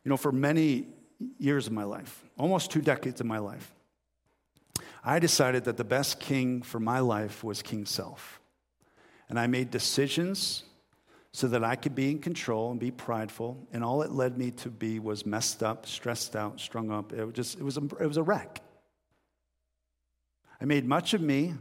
You 0.04 0.10
know, 0.10 0.18
for 0.18 0.32
many 0.32 0.88
years 1.38 1.68
of 1.68 1.74
my 1.74 1.84
life, 1.84 2.24
almost 2.38 2.72
two 2.72 2.82
decades 2.82 3.22
of 3.22 3.28
my 3.28 3.39
life, 3.39 3.74
I 5.04 5.20
decided 5.20 5.66
that 5.66 5.78
the 5.78 5.84
best 5.84 6.20
king 6.20 6.62
for 6.62 6.80
my 6.80 7.00
life 7.00 7.44
was 7.44 7.62
King 7.62 7.86
Self. 7.86 8.39
And 9.30 9.39
I 9.39 9.48
made 9.48 9.72
decisions 9.72 10.63
so 11.32 11.48
that 11.48 11.63
I 11.63 11.76
could 11.76 11.96
be 11.96 12.12
in 12.12 12.20
control 12.20 12.72
and 12.72 12.80
be 12.80 12.92
prideful. 12.92 13.68
And 13.74 13.84
all 13.84 14.02
it 14.04 14.12
led 14.12 14.38
me 14.38 14.52
to 14.52 14.70
be 14.70 15.00
was 15.00 15.26
messed 15.26 15.63
up, 15.63 15.86
stressed 15.86 16.36
out, 16.36 16.60
strung 16.60 16.92
up. 16.92 17.12
It 17.12 17.26
was 17.26 17.34
just, 17.34 17.60
it 17.60 17.63
was 17.63 17.78
a, 17.78 17.84
it 18.00 18.08
was 18.08 18.18
a 18.18 18.24
wreck. 18.24 18.62
I 20.62 20.66
made 20.66 20.86
much 20.86 21.13
of 21.13 21.22
me, 21.22 21.56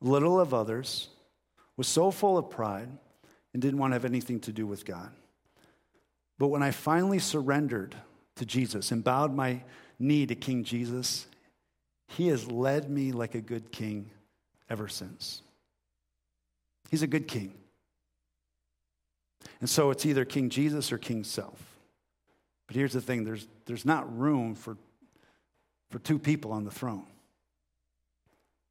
little 0.00 0.38
of 0.38 0.54
others, 0.54 1.08
was 1.76 1.88
so 1.88 2.10
full 2.10 2.36
of 2.36 2.50
pride, 2.50 2.90
and 3.52 3.62
didn't 3.62 3.78
want 3.78 3.92
to 3.92 3.94
have 3.94 4.04
anything 4.04 4.38
to 4.40 4.52
do 4.52 4.66
with 4.66 4.84
God. 4.84 5.10
But 6.40 6.48
when 6.48 6.62
I 6.62 6.70
finally 6.70 7.18
surrendered 7.18 7.94
to 8.36 8.46
Jesus 8.46 8.92
and 8.92 9.04
bowed 9.04 9.34
my 9.34 9.60
knee 9.98 10.24
to 10.24 10.34
King 10.34 10.64
Jesus, 10.64 11.26
he 12.08 12.28
has 12.28 12.50
led 12.50 12.88
me 12.88 13.12
like 13.12 13.34
a 13.34 13.42
good 13.42 13.70
king 13.70 14.10
ever 14.70 14.88
since. 14.88 15.42
He's 16.90 17.02
a 17.02 17.06
good 17.06 17.28
king. 17.28 17.52
And 19.60 19.68
so 19.68 19.90
it's 19.90 20.06
either 20.06 20.24
King 20.24 20.48
Jesus 20.48 20.90
or 20.92 20.96
King 20.96 21.24
Self. 21.24 21.62
But 22.66 22.74
here's 22.74 22.94
the 22.94 23.02
thing 23.02 23.24
there's, 23.24 23.46
there's 23.66 23.84
not 23.84 24.18
room 24.18 24.54
for, 24.54 24.78
for 25.90 25.98
two 25.98 26.18
people 26.18 26.52
on 26.52 26.64
the 26.64 26.70
throne. 26.70 27.04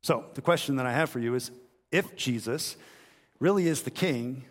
So 0.02 0.26
the 0.34 0.42
question 0.42 0.78
that 0.78 0.88
I 0.88 0.94
have 0.94 1.12
for 1.12 1.20
you 1.20 1.36
is 1.36 1.52
if 1.92 2.16
Jesus 2.16 2.78
really 3.40 3.68
is 3.68 3.84
the 3.84 3.92
king, 3.92 4.46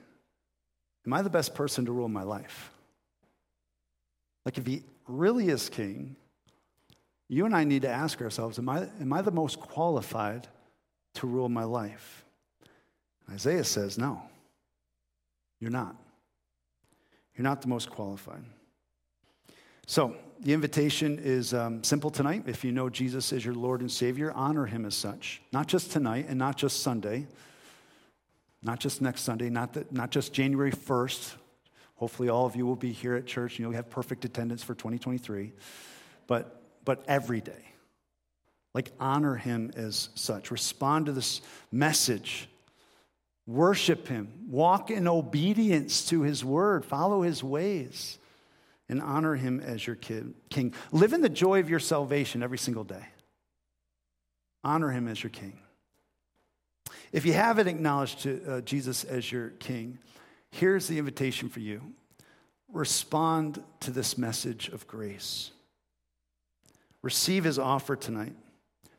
am 1.05 1.15
I 1.15 1.23
the 1.23 1.31
best 1.31 1.57
person 1.57 1.85
to 1.87 1.93
rule 1.93 2.09
my 2.09 2.23
life? 2.23 2.71
Like, 4.49 4.57
if 4.57 4.67
he 4.67 4.83
really 5.07 5.51
is 5.51 5.69
king, 5.69 6.17
you 7.29 7.45
and 7.45 7.55
I 7.55 7.65
need 7.65 7.83
to 7.83 7.91
ask 7.91 8.23
ourselves 8.23 8.59
Am 8.59 8.67
I, 8.67 8.89
am 8.99 9.13
I 9.13 9.21
the 9.21 9.31
most 9.31 9.61
qualified 9.61 10.49
to 11.17 11.27
rule 11.27 11.51
my 11.51 11.65
life? 11.65 12.25
Isaiah 13.31 13.63
says, 13.63 13.99
No, 13.99 14.23
you're 15.61 15.71
not. 15.71 15.97
You're 17.37 17.43
not 17.43 17.61
the 17.61 17.69
most 17.69 17.91
qualified. 17.91 18.43
So, 19.87 20.17
the 20.41 20.55
invitation 20.55 21.19
is 21.23 21.53
um, 21.53 21.85
simple 21.85 22.09
tonight. 22.09 22.45
If 22.47 22.65
you 22.65 22.73
know 22.73 22.89
Jesus 22.89 23.35
as 23.35 23.45
your 23.45 23.53
Lord 23.55 23.83
and 23.83 23.93
Savior, 23.93 24.33
honor 24.35 24.65
him 24.65 24.87
as 24.87 24.95
such. 24.95 25.43
Not 25.53 25.67
just 25.67 25.93
tonight 25.93 26.25
and 26.27 26.39
not 26.39 26.57
just 26.57 26.83
Sunday, 26.83 27.27
not 28.63 28.81
just 28.81 29.03
next 29.03 29.25
Sunday, 29.25 29.51
not, 29.51 29.75
the, 29.75 29.85
not 29.91 30.11
just 30.11 30.33
January 30.33 30.73
1st, 30.73 31.35
Hopefully, 31.99 32.29
all 32.29 32.47
of 32.47 32.57
you 32.57 32.67
will 32.67 32.77
be 32.77 32.93
here 32.93 33.15
at 33.15 33.27
church 33.27 33.59
and 33.59 33.61
you'll 33.61 33.77
have 33.77 33.91
perfect 33.91 34.25
attendance 34.25 34.63
for 34.63 34.75
2023. 34.75 35.53
But, 36.27 36.63
but 36.85 37.05
every 37.07 37.41
day, 37.41 37.65
like 38.75 38.91
honor 38.99 39.35
him 39.35 39.71
as 39.77 40.09
such. 40.15 40.51
Respond 40.51 41.07
to 41.07 41.13
this 41.13 41.41
message 41.71 42.49
Worship 43.49 44.09
him. 44.09 44.29
Walk 44.51 44.91
in 44.91 45.09
obedience 45.09 46.07
to 46.11 46.21
his 46.21 46.45
word. 46.45 46.85
Follow 46.85 47.23
his 47.23 47.43
ways 47.43 48.19
and 48.91 49.01
honor 49.01 49.37
him 49.37 49.61
as 49.61 49.87
your 49.87 49.97
king. 49.97 50.75
Live 50.93 51.15
in 51.15 51.23
the 51.23 51.31
joy 51.31 51.59
of 51.59 51.71
your 51.71 51.79
salvation 51.79 52.43
every 52.43 52.59
single 52.59 52.85
day. 52.85 53.07
Honor 54.63 54.91
him 54.91 55.09
as 55.09 55.23
your 55.23 55.31
king. 55.31 55.59
If 57.11 57.25
you 57.25 57.33
haven't 57.33 57.69
acknowledged 57.69 58.27
uh, 58.27 58.61
Jesus 58.61 59.03
as 59.05 59.33
your 59.33 59.49
king, 59.49 59.99
here's 60.51 60.89
the 60.89 60.99
invitation 60.99 61.49
for 61.49 61.61
you 61.61 61.83
respond 62.71 63.63
to 63.81 63.91
this 63.91 64.19
message 64.19 64.69
of 64.69 64.87
grace. 64.87 65.53
Receive 67.03 67.45
his 67.45 67.59
offer 67.59 67.97
tonight 67.97 68.35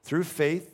through 0.04 0.24
faith 0.24 0.74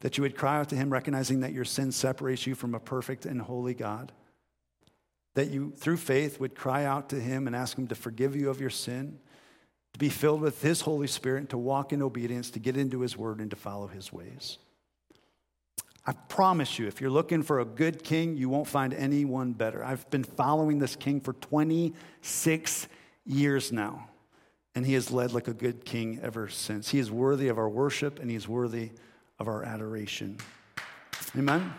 that 0.00 0.18
you 0.18 0.22
would 0.22 0.36
cry 0.36 0.58
out 0.58 0.68
to 0.68 0.76
him, 0.76 0.92
recognizing 0.92 1.40
that 1.40 1.52
your 1.52 1.64
sin 1.64 1.92
separates 1.92 2.46
you 2.46 2.54
from 2.54 2.74
a 2.74 2.80
perfect 2.80 3.24
and 3.24 3.40
holy 3.40 3.72
God. 3.72 4.12
That 5.34 5.50
you, 5.50 5.72
through 5.76 5.96
faith, 5.96 6.40
would 6.40 6.54
cry 6.54 6.84
out 6.84 7.08
to 7.10 7.16
him 7.20 7.46
and 7.46 7.56
ask 7.56 7.78
him 7.78 7.86
to 7.88 7.94
forgive 7.94 8.36
you 8.36 8.50
of 8.50 8.60
your 8.60 8.68
sin, 8.68 9.18
to 9.92 9.98
be 9.98 10.08
filled 10.08 10.40
with 10.40 10.60
his 10.60 10.82
Holy 10.82 11.06
Spirit, 11.06 11.48
to 11.50 11.58
walk 11.58 11.92
in 11.92 12.02
obedience, 12.02 12.50
to 12.50 12.58
get 12.58 12.76
into 12.76 13.00
his 13.00 13.16
word, 13.16 13.38
and 13.38 13.48
to 13.50 13.56
follow 13.56 13.86
his 13.86 14.12
ways. 14.12 14.58
I 16.04 16.12
promise 16.12 16.80
you, 16.80 16.88
if 16.88 17.00
you're 17.00 17.10
looking 17.10 17.44
for 17.44 17.60
a 17.60 17.64
good 17.64 18.02
king, 18.02 18.36
you 18.36 18.48
won't 18.48 18.66
find 18.66 18.92
anyone 18.92 19.52
better. 19.52 19.84
I've 19.84 20.08
been 20.10 20.24
following 20.24 20.80
this 20.80 20.96
king 20.96 21.20
for 21.20 21.32
26 21.34 22.88
years 23.24 23.70
now, 23.70 24.08
and 24.74 24.84
he 24.84 24.94
has 24.94 25.12
led 25.12 25.32
like 25.32 25.46
a 25.46 25.54
good 25.54 25.84
king 25.84 26.18
ever 26.20 26.48
since. 26.48 26.88
He 26.88 26.98
is 26.98 27.10
worthy 27.10 27.46
of 27.48 27.58
our 27.58 27.68
worship, 27.68 28.18
and 28.18 28.28
he's 28.28 28.48
worthy 28.48 28.90
of 29.38 29.46
our 29.46 29.62
adoration. 29.62 30.38
Amen? 31.36 31.72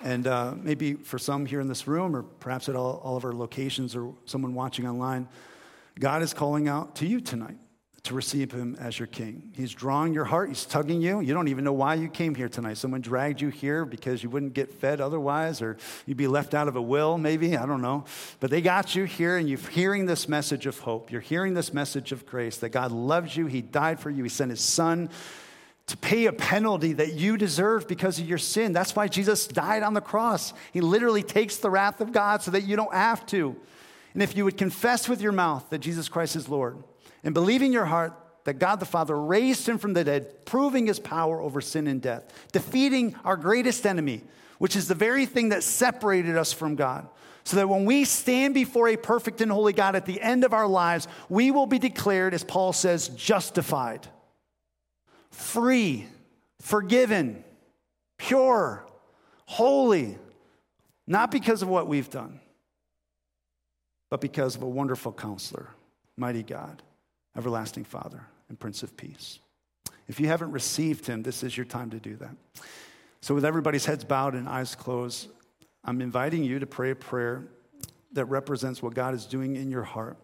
And 0.00 0.28
uh, 0.28 0.54
maybe 0.56 0.94
for 0.94 1.18
some 1.18 1.44
here 1.44 1.58
in 1.58 1.66
this 1.66 1.88
room, 1.88 2.14
or 2.14 2.22
perhaps 2.22 2.68
at 2.68 2.76
all, 2.76 3.00
all 3.02 3.16
of 3.16 3.24
our 3.24 3.32
locations, 3.32 3.96
or 3.96 4.14
someone 4.26 4.54
watching 4.54 4.86
online, 4.86 5.26
God 5.98 6.22
is 6.22 6.32
calling 6.32 6.68
out 6.68 6.94
to 6.96 7.06
you 7.06 7.20
tonight 7.20 7.56
to 8.06 8.14
receive 8.14 8.50
him 8.50 8.76
as 8.80 8.98
your 8.98 9.06
king. 9.06 9.50
He's 9.54 9.72
drawing 9.72 10.12
your 10.12 10.24
heart, 10.24 10.48
he's 10.48 10.64
tugging 10.64 11.00
you. 11.00 11.20
You 11.20 11.34
don't 11.34 11.48
even 11.48 11.64
know 11.64 11.72
why 11.72 11.94
you 11.94 12.08
came 12.08 12.34
here 12.34 12.48
tonight. 12.48 12.78
Someone 12.78 13.00
dragged 13.00 13.40
you 13.40 13.48
here 13.48 13.84
because 13.84 14.22
you 14.22 14.30
wouldn't 14.30 14.54
get 14.54 14.72
fed 14.72 15.00
otherwise, 15.00 15.62
or 15.62 15.76
you'd 16.06 16.16
be 16.16 16.26
left 16.26 16.54
out 16.54 16.68
of 16.68 16.76
a 16.76 16.82
will, 16.82 17.18
maybe. 17.18 17.56
I 17.56 17.66
don't 17.66 17.82
know. 17.82 18.04
But 18.40 18.50
they 18.50 18.60
got 18.60 18.94
you 18.94 19.04
here, 19.04 19.36
and 19.36 19.48
you're 19.48 19.58
hearing 19.58 20.06
this 20.06 20.28
message 20.28 20.66
of 20.66 20.78
hope. 20.78 21.12
You're 21.12 21.20
hearing 21.20 21.54
this 21.54 21.72
message 21.72 22.12
of 22.12 22.26
grace 22.26 22.58
that 22.58 22.70
God 22.70 22.92
loves 22.92 23.36
you, 23.36 23.46
He 23.46 23.62
died 23.62 24.00
for 24.00 24.10
you, 24.10 24.22
He 24.22 24.28
sent 24.28 24.50
His 24.50 24.60
Son 24.60 25.10
to 25.86 25.96
pay 25.96 26.26
a 26.26 26.32
penalty 26.32 26.94
that 26.94 27.14
you 27.14 27.36
deserve 27.36 27.86
because 27.86 28.18
of 28.18 28.28
your 28.28 28.38
sin. 28.38 28.72
That's 28.72 28.96
why 28.96 29.06
Jesus 29.06 29.46
died 29.46 29.82
on 29.82 29.94
the 29.94 30.00
cross. 30.00 30.52
He 30.72 30.80
literally 30.80 31.22
takes 31.22 31.58
the 31.58 31.70
wrath 31.70 32.00
of 32.00 32.12
God 32.12 32.42
so 32.42 32.50
that 32.50 32.62
you 32.62 32.74
don't 32.74 32.92
have 32.92 33.24
to. 33.26 33.56
And 34.12 34.22
if 34.22 34.36
you 34.36 34.44
would 34.44 34.56
confess 34.56 35.08
with 35.08 35.20
your 35.20 35.32
mouth 35.32 35.68
that 35.70 35.78
Jesus 35.78 36.08
Christ 36.08 36.36
is 36.36 36.48
Lord, 36.48 36.82
and 37.26 37.34
believing 37.34 37.66
in 37.66 37.72
your 37.72 37.84
heart 37.84 38.14
that 38.44 38.60
God 38.60 38.78
the 38.78 38.86
Father 38.86 39.20
raised 39.20 39.68
him 39.68 39.78
from 39.78 39.94
the 39.94 40.04
dead, 40.04 40.46
proving 40.46 40.86
his 40.86 41.00
power 41.00 41.40
over 41.40 41.60
sin 41.60 41.88
and 41.88 42.00
death, 42.00 42.32
defeating 42.52 43.16
our 43.24 43.36
greatest 43.36 43.84
enemy, 43.84 44.22
which 44.58 44.76
is 44.76 44.86
the 44.86 44.94
very 44.94 45.26
thing 45.26 45.48
that 45.48 45.64
separated 45.64 46.36
us 46.36 46.52
from 46.52 46.76
God. 46.76 47.08
So 47.42 47.56
that 47.56 47.68
when 47.68 47.84
we 47.84 48.04
stand 48.04 48.54
before 48.54 48.88
a 48.88 48.96
perfect 48.96 49.40
and 49.40 49.50
holy 49.50 49.72
God 49.72 49.96
at 49.96 50.06
the 50.06 50.20
end 50.20 50.44
of 50.44 50.54
our 50.54 50.68
lives, 50.68 51.08
we 51.28 51.50
will 51.50 51.66
be 51.66 51.80
declared, 51.80 52.32
as 52.32 52.44
Paul 52.44 52.72
says, 52.72 53.08
justified, 53.08 54.06
free, 55.30 56.06
forgiven, 56.60 57.42
pure, 58.18 58.86
holy, 59.46 60.16
not 61.08 61.32
because 61.32 61.62
of 61.62 61.68
what 61.68 61.88
we've 61.88 62.10
done, 62.10 62.40
but 64.10 64.20
because 64.20 64.54
of 64.54 64.62
a 64.62 64.68
wonderful 64.68 65.12
counselor, 65.12 65.70
mighty 66.16 66.44
God 66.44 66.82
everlasting 67.36 67.84
Father 67.84 68.22
and 68.48 68.58
Prince 68.58 68.82
of 68.82 68.96
Peace. 68.96 69.38
If 70.08 70.20
you 70.20 70.28
haven't 70.28 70.52
received 70.52 71.06
him, 71.06 71.22
this 71.22 71.42
is 71.42 71.56
your 71.56 71.66
time 71.66 71.90
to 71.90 71.98
do 71.98 72.16
that. 72.16 72.36
So, 73.20 73.34
with 73.34 73.44
everybody's 73.44 73.86
heads 73.86 74.04
bowed 74.04 74.34
and 74.34 74.48
eyes 74.48 74.74
closed, 74.74 75.28
I'm 75.84 76.00
inviting 76.00 76.44
you 76.44 76.58
to 76.60 76.66
pray 76.66 76.90
a 76.90 76.96
prayer 76.96 77.44
that 78.12 78.26
represents 78.26 78.82
what 78.82 78.94
God 78.94 79.14
is 79.14 79.26
doing 79.26 79.56
in 79.56 79.70
your 79.70 79.82
heart, 79.82 80.16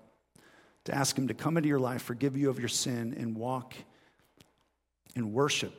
to 0.85 0.94
ask 0.94 1.16
him 1.16 1.29
to 1.29 1.35
come 1.35 1.57
into 1.57 1.68
your 1.68 1.81
life, 1.81 2.03
forgive 2.03 2.37
you 2.37 2.48
of 2.48 2.59
your 2.59 2.68
sin, 2.68 3.14
and 3.18 3.37
walk 3.37 3.75
in 5.14 5.33
worship 5.33 5.75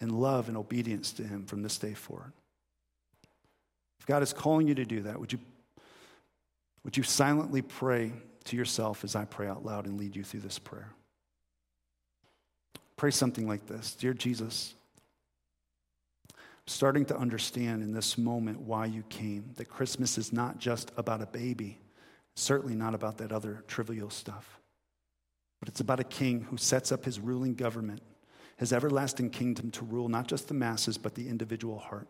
and 0.00 0.12
love 0.12 0.48
and 0.48 0.56
obedience 0.56 1.12
to 1.12 1.22
him 1.22 1.44
from 1.44 1.62
this 1.62 1.78
day 1.78 1.94
forward. 1.94 2.32
If 4.00 4.06
God 4.06 4.22
is 4.22 4.32
calling 4.32 4.68
you 4.68 4.74
to 4.74 4.84
do 4.84 5.02
that, 5.02 5.18
would 5.18 5.32
you, 5.32 5.38
would 6.84 6.96
you 6.96 7.02
silently 7.02 7.62
pray 7.62 8.12
to 8.44 8.56
yourself 8.56 9.04
as 9.04 9.16
I 9.16 9.24
pray 9.24 9.48
out 9.48 9.64
loud 9.64 9.86
and 9.86 9.98
lead 9.98 10.14
you 10.14 10.22
through 10.22 10.40
this 10.40 10.58
prayer. 10.58 10.90
Pray 12.96 13.10
something 13.10 13.48
like 13.48 13.66
this 13.66 13.94
Dear 13.94 14.14
Jesus, 14.14 14.74
I'm 16.32 16.38
starting 16.66 17.04
to 17.06 17.16
understand 17.16 17.82
in 17.82 17.92
this 17.92 18.16
moment 18.16 18.60
why 18.60 18.86
you 18.86 19.02
came, 19.08 19.50
that 19.56 19.68
Christmas 19.68 20.18
is 20.18 20.32
not 20.32 20.58
just 20.58 20.92
about 20.96 21.22
a 21.22 21.26
baby, 21.26 21.78
certainly 22.36 22.74
not 22.74 22.94
about 22.94 23.18
that 23.18 23.32
other 23.32 23.64
trivial 23.66 24.10
stuff, 24.10 24.60
but 25.60 25.68
it's 25.68 25.80
about 25.80 26.00
a 26.00 26.04
king 26.04 26.46
who 26.50 26.56
sets 26.56 26.92
up 26.92 27.04
his 27.04 27.18
ruling 27.18 27.54
government, 27.54 28.02
his 28.56 28.72
everlasting 28.72 29.30
kingdom 29.30 29.70
to 29.72 29.84
rule 29.84 30.08
not 30.08 30.28
just 30.28 30.48
the 30.48 30.54
masses, 30.54 30.96
but 30.96 31.14
the 31.14 31.28
individual 31.28 31.78
heart. 31.78 32.08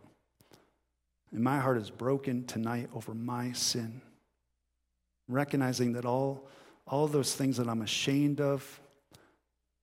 And 1.33 1.43
my 1.43 1.59
heart 1.59 1.79
is 1.79 1.91
broken 1.91 2.45
tonight 2.45 2.91
over 2.95 3.15
my 3.15 3.53
sin 3.53 4.03
recognizing 5.29 5.95
that 5.95 6.05
all, 6.05 6.49
all 6.87 7.07
those 7.07 7.35
things 7.35 7.57
that 7.57 7.69
I'm 7.69 7.83
ashamed 7.83 8.41
of 8.41 8.81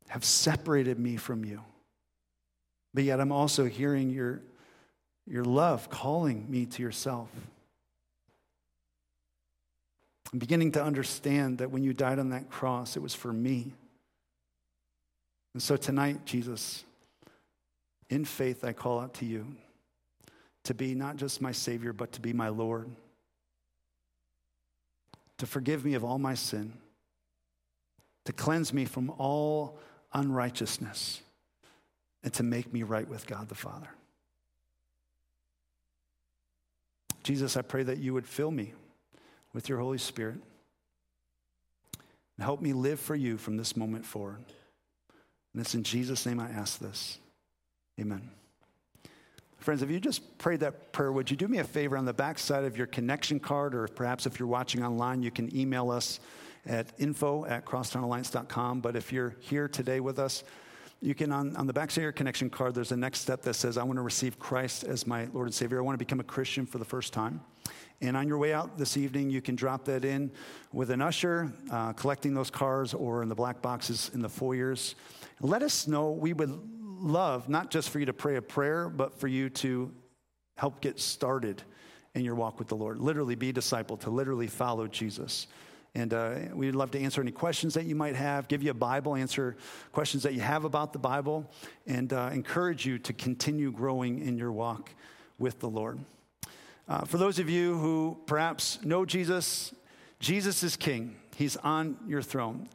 have 0.10 0.24
separated 0.26 1.00
me 1.00 1.18
from 1.18 1.46
you. 1.46 1.62
But 2.94 3.04
yet 3.04 3.20
I'm 3.20 3.32
also 3.32 3.66
hearing 3.66 4.10
your, 4.10 4.42
your 5.26 5.46
love 5.46 5.90
calling 5.90 6.50
me 6.50 6.66
to 6.66 6.84
yourself. 6.84 7.30
I'm 10.34 10.40
beginning 10.40 10.74
to 10.74 10.84
understand 10.84 11.58
that 11.58 11.72
when 11.72 11.84
you 11.84 11.94
died 11.94 12.20
on 12.20 12.30
that 12.30 12.50
cross, 12.50 12.96
it 12.96 13.02
was 13.02 13.14
for 13.14 13.34
me. 13.34 13.74
And 15.54 15.62
so 15.62 15.76
tonight, 15.76 16.26
Jesus, 16.26 16.86
in 18.10 18.24
faith, 18.24 18.64
I 18.64 18.74
call 18.74 19.00
out 19.00 19.14
to 19.16 19.26
you 19.26 19.46
to 20.64 20.74
be 20.74 20.96
not 20.96 21.18
just 21.18 21.42
my 21.42 21.52
Savior, 21.52 21.92
but 21.92 22.12
to 22.14 22.22
be 22.22 22.34
my 22.34 22.50
Lord 22.50 22.90
to 25.42 25.48
forgive 25.48 25.84
me 25.84 25.96
of 25.96 26.04
all 26.04 26.20
my 26.20 26.36
sin, 26.36 26.72
to 28.26 28.32
cleanse 28.32 28.72
me 28.72 28.86
from 28.86 29.10
all 29.18 29.80
unrighteousness, 30.14 31.20
and 32.24 32.32
to 32.32 32.44
make 32.44 32.72
me 32.72 32.84
right 32.84 33.10
with 33.10 33.26
God 33.26 33.50
the 33.50 33.56
Father. 33.56 33.90
Jesus, 37.24 37.58
I 37.58 37.64
pray 37.64 37.82
that 37.82 37.98
you 37.98 38.14
would 38.14 38.28
fill 38.28 38.52
me 38.52 38.74
with 39.52 39.68
your 39.68 39.80
Holy 39.80 39.98
Spirit 39.98 40.38
and 42.38 42.46
help 42.46 42.62
me 42.62 42.72
live 42.72 43.00
for 43.00 43.16
you 43.16 43.36
from 43.36 43.58
this 43.58 43.76
moment 43.76 44.06
forward. 44.06 44.44
And 45.54 45.62
it's 45.62 45.74
in 45.74 45.82
Jesus' 45.82 46.24
name 46.28 46.40
I 46.40 46.52
ask 46.52 46.78
this. 46.78 47.18
Amen. 48.00 48.30
Friends, 49.62 49.84
if 49.84 49.92
you 49.92 50.00
just 50.00 50.40
prayed 50.40 50.62
that 50.62 50.92
prayer, 50.92 51.12
would 51.12 51.30
you 51.30 51.38
do 51.38 51.48
me 51.48 51.60
a 51.60 51.64
favor 51.64 51.96
on 51.96 52.04
the 52.04 52.14
back 52.14 52.40
side 52.40 52.64
of 52.64 52.76
your 52.76 52.88
connection 52.88 53.40
card, 53.40 53.76
or 53.76 53.88
perhaps 53.88 54.26
if 54.26 54.40
you're 54.40 54.48
watching 54.48 54.84
online, 54.84 55.22
you 55.22 55.30
can 55.30 55.56
email 55.56 55.92
us 55.92 56.20
at 56.66 56.88
info 56.98 57.46
at 57.46 57.64
crosstownalliance.com. 57.64 58.82
But 58.82 58.96
if 58.96 59.14
you're 59.14 59.36
here 59.40 59.68
today 59.68 60.00
with 60.00 60.18
us, 60.18 60.44
you 61.00 61.14
can, 61.14 61.32
on, 61.32 61.56
on 61.58 61.68
the 61.68 61.74
back 61.74 61.92
side 61.92 62.00
of 62.00 62.04
your 62.04 62.12
connection 62.12 62.50
card, 62.50 62.74
there's 62.74 62.92
a 62.92 62.98
next 62.98 63.20
step 63.20 63.44
that 63.44 63.54
says, 63.54 63.78
I 63.78 63.84
want 63.84 63.98
to 63.98 64.02
receive 64.02 64.40
Christ 64.40 64.84
as 64.84 65.06
my 65.06 65.28
Lord 65.32 65.46
and 65.48 65.54
Savior. 65.54 65.78
I 65.78 65.82
want 65.82 65.94
to 65.94 66.04
become 66.04 66.20
a 66.20 66.24
Christian 66.24 66.66
for 66.66 66.80
the 66.80 66.86
first 66.86 67.14
time. 67.14 67.40
And 68.02 68.18
on 68.18 68.28
your 68.28 68.40
way 68.40 68.54
out 68.54 68.80
this 68.80 68.98
evening, 68.98 69.30
you 69.30 69.44
can 69.44 69.56
drop 69.56 69.86
that 69.86 70.04
in 70.04 70.32
with 70.74 70.90
an 70.90 71.04
usher 71.04 71.54
uh, 71.72 71.94
collecting 71.94 72.34
those 72.34 72.50
cards 72.50 72.96
or 72.96 73.22
in 73.22 73.30
the 73.30 73.36
black 73.36 73.62
boxes 73.62 74.10
in 74.16 74.24
the 74.24 74.30
foyers. 74.30 74.96
Let 75.40 75.62
us 75.62 75.88
know. 75.88 76.10
We 76.10 76.34
would 76.34 76.81
love 77.02 77.50
not 77.50 77.72
just 77.72 77.90
for 77.90 78.00
you 78.00 78.06
to 78.06 78.14
pray 78.14 78.36
a 78.36 78.42
prayer, 78.42 78.90
but 78.90 79.20
for 79.20 79.28
you 79.28 79.50
to 79.50 79.92
help 80.58 80.82
get 80.82 81.00
started 81.00 81.62
in 82.14 82.24
your 82.24 82.36
walk 82.36 82.60
with 82.60 82.68
the 82.68 82.76
Lord. 82.76 83.00
Literally 83.00 83.36
be 83.36 83.50
a 83.50 83.54
disciple, 83.54 83.98
to 83.98 84.10
literally 84.10 84.48
follow 84.48 84.88
Jesus. 84.88 85.48
And 85.94 86.14
uh, 86.14 86.36
we'd 86.54 86.76
love 86.76 86.92
to 86.92 87.00
answer 87.00 87.20
any 87.22 87.32
questions 87.32 87.74
that 87.74 87.86
you 87.86 87.96
might 87.96 88.16
have, 88.16 88.48
give 88.48 88.64
you 88.64 88.72
a 88.72 88.76
Bible, 88.76 89.16
answer 89.16 89.58
questions 89.92 90.24
that 90.24 90.34
you 90.34 90.40
have 90.40 90.64
about 90.64 90.94
the 90.94 91.00
Bible, 91.00 91.50
and 91.86 92.14
uh, 92.14 92.30
encourage 92.32 92.86
you 92.86 92.98
to 93.00 93.14
continue 93.14 93.72
growing 93.72 94.26
in 94.26 94.38
your 94.38 94.52
walk 94.52 94.92
with 95.38 95.60
the 95.60 95.70
Lord. 95.70 96.00
Uh, 96.88 97.04
for 97.06 97.18
those 97.18 97.40
of 97.40 97.50
you 97.50 97.78
who 97.78 98.18
perhaps 98.26 98.80
know 98.84 99.06
Jesus, 99.06 99.74
Jesus 100.20 100.64
is 100.64 100.78
King, 100.78 101.16
He's 101.36 101.58
on 101.58 101.98
your 102.08 102.22
throne. 102.22 102.70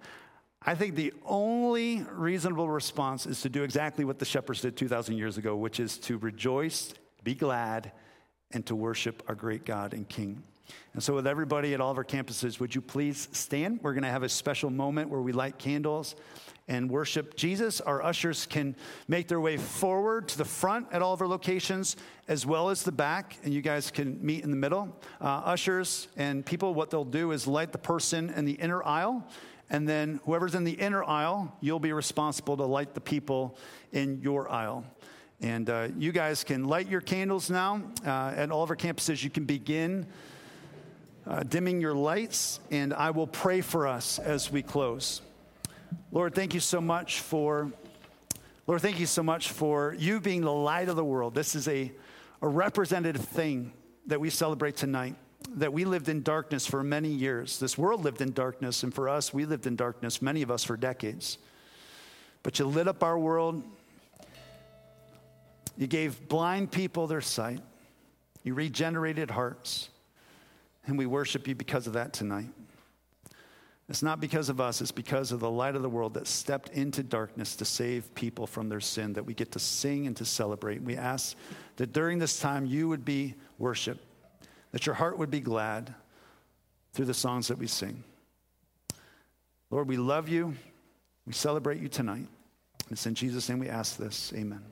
I 0.69 0.75
think 0.75 0.97
the 0.97 1.15
only 1.25 2.05
reasonable 2.11 2.69
response 2.69 3.25
is 3.25 3.41
to 3.43 3.49
do 3.49 3.63
exactly 3.63 4.05
what 4.05 4.19
the 4.19 4.25
shepherds 4.25 4.63
did 4.63 4.77
2,000 4.77 5.17
years 5.17 5.39
ago, 5.39 5.55
which 5.55 5.79
is 5.79 5.97
to 5.99 6.19
rejoice, 6.19 6.93
be 7.23 7.37
glad, 7.37 7.93
and 8.51 8.67
to 8.67 8.75
worship 8.75 9.23
our 9.29 9.37
great 9.37 9.65
God 9.65 9.95
and 9.95 10.09
King. 10.09 10.43
And 10.93 11.01
so, 11.01 11.15
with 11.15 11.29
everybody 11.29 11.73
at 11.73 11.81
all 11.81 11.93
of 11.93 11.99
our 11.99 12.05
campuses, 12.05 12.59
would 12.59 12.75
you 12.75 12.81
please 12.81 13.29
stand? 13.31 13.79
We're 13.81 13.93
going 13.93 14.03
to 14.03 14.11
have 14.11 14.25
a 14.25 14.29
special 14.29 14.69
moment 14.69 15.09
where 15.09 15.21
we 15.21 15.31
light 15.31 15.57
candles 15.57 16.17
and 16.69 16.91
worship 16.91 17.37
Jesus. 17.37 17.81
Our 17.81 18.03
ushers 18.03 18.47
can 18.47 18.75
make 19.09 19.29
their 19.29 19.41
way 19.41 19.57
forward 19.57 20.29
to 20.29 20.39
the 20.39 20.45
front 20.45 20.89
at 20.93 21.03
all 21.03 21.13
of 21.13 21.21
our 21.21 21.29
locations 21.29 21.97
as 22.29 22.45
well 22.45 22.71
as 22.71 22.83
the 22.83 22.93
back, 22.93 23.37
and 23.45 23.55
you 23.55 23.63
guys 23.63 23.91
can 23.91 24.25
meet 24.25 24.43
in 24.43 24.51
the 24.51 24.57
middle. 24.57 24.97
Uh, 25.21 25.27
ushers 25.27 26.09
and 26.17 26.45
people, 26.45 26.75
what 26.75 26.91
they'll 26.91 27.05
do 27.05 27.31
is 27.31 27.47
light 27.47 27.73
the 27.73 27.79
person 27.79 28.31
in 28.31 28.45
the 28.45 28.53
inner 28.55 28.83
aisle. 28.83 29.25
And 29.71 29.89
then 29.89 30.21
whoever's 30.25 30.55
in 30.55 30.65
the 30.65 30.73
inner 30.73 31.03
aisle, 31.03 31.57
you'll 31.61 31.81
be 31.81 31.93
responsible 31.93 32.57
to 32.57 32.65
light 32.65 32.95
the 32.95 33.01
people 33.01 33.59
in 33.93 34.21
your 34.23 34.51
aisle. 34.51 34.85
And 35.41 35.69
uh, 35.69 35.89
you 35.99 36.13
guys 36.13 36.45
can 36.45 36.65
light 36.65 36.89
your 36.89 37.01
candles 37.01 37.51
now. 37.51 37.83
Uh, 38.05 38.33
at 38.37 38.51
all 38.51 38.63
of 38.63 38.71
our 38.71 38.77
campuses, 38.77 39.23
you 39.23 39.31
can 39.31 39.45
begin 39.45 40.07
uh, 41.27 41.43
dimming 41.43 41.81
your 41.81 41.95
lights, 41.95 42.61
and 42.71 42.95
I 42.95 43.11
will 43.11 43.27
pray 43.27 43.61
for 43.61 43.87
us 43.87 44.19
as 44.19 44.51
we 44.51 44.63
close. 44.63 45.21
Lord, 46.13 46.35
thank 46.35 46.55
you 46.55 46.61
so 46.61 46.81
much 46.81 47.21
for, 47.21 47.71
Lord, 48.67 48.81
thank 48.81 48.99
you 48.99 49.07
so 49.07 49.23
much 49.23 49.51
for 49.51 49.95
you 49.99 50.21
being 50.21 50.41
the 50.41 50.53
light 50.53 50.89
of 50.89 50.97
the 50.97 51.05
world. 51.05 51.35
This 51.35 51.55
is 51.55 51.69
a, 51.69 51.93
a 52.43 52.49
representative 52.49 53.25
thing 53.25 53.73
that 54.07 54.21
we 54.21 54.31
celebrate 54.31 54.77
tonight. 54.77 55.17
That 55.57 55.73
we 55.73 55.85
lived 55.85 56.09
in 56.09 56.23
darkness 56.23 56.67
for 56.67 56.83
many 56.83 57.11
years. 57.11 57.59
This 57.59 57.77
world 57.77 58.03
lived 58.03 58.21
in 58.21 58.33
darkness, 58.33 58.83
and 58.83 58.93
for 58.93 59.09
us, 59.09 59.33
we 59.33 59.45
lived 59.45 59.67
in 59.67 59.77
darkness, 59.77 60.21
many 60.21 60.43
of 60.43 60.51
us 60.51 60.65
for 60.65 60.77
decades. 60.77 61.39
But 62.43 62.59
you 62.59 62.67
lit 62.67 62.89
up 62.89 63.03
our 63.03 63.19
world. 63.19 63.63
You 65.77 65.87
gave 65.87 66.29
blind 66.29 66.73
people 66.73 67.07
their 67.07 67.21
sight. 67.21 67.61
You 68.43 68.55
regenerated 68.55 69.31
hearts. 69.31 69.91
And 70.87 70.97
we 70.97 71.07
worship 71.07 71.47
you 71.47 71.55
because 71.55 71.87
of 71.87 71.93
that 71.93 72.13
tonight. 72.13 72.49
It's 73.89 74.03
not 74.03 74.21
because 74.21 74.49
of 74.49 74.61
us, 74.61 74.81
it's 74.81 74.91
because 74.91 75.31
of 75.31 75.39
the 75.39 75.51
light 75.51 75.77
of 75.77 75.83
the 75.83 75.89
world 75.89 76.15
that 76.15 76.27
stepped 76.27 76.71
into 76.71 77.05
darkness 77.05 77.55
to 77.57 77.65
save 77.65 78.13
people 78.15 78.47
from 78.47 78.69
their 78.69 78.81
sin 78.81 79.13
that 79.13 79.25
we 79.25 79.33
get 79.33 79.53
to 79.53 79.61
sing 79.61 80.09
and 80.09 80.17
to 80.17 80.25
celebrate. 80.25 80.83
We 80.83 80.97
ask 80.97 81.37
that 81.77 81.93
during 81.93 82.19
this 82.19 82.41
time 82.41 82.67
you 82.67 82.89
would 82.89 83.05
be 83.05 83.35
worshiped, 83.59 84.05
that 84.73 84.87
your 84.87 84.97
heart 84.97 85.19
would 85.19 85.31
be 85.31 85.41
glad 85.41 85.95
through 86.95 87.05
the 87.05 87.15
songs 87.15 87.47
that 87.49 87.59
we 87.59 87.69
sing. 87.69 88.03
Lord, 89.71 89.89
we 89.89 89.97
love 89.97 90.29
you. 90.29 90.55
We 91.25 91.33
celebrate 91.33 91.81
you 91.81 91.89
tonight. 91.89 92.27
It's 92.91 93.07
in 93.07 93.15
Jesus' 93.15 93.49
name 93.49 93.59
we 93.59 93.69
ask 93.69 93.97
this. 93.97 94.33
Amen. 94.35 94.63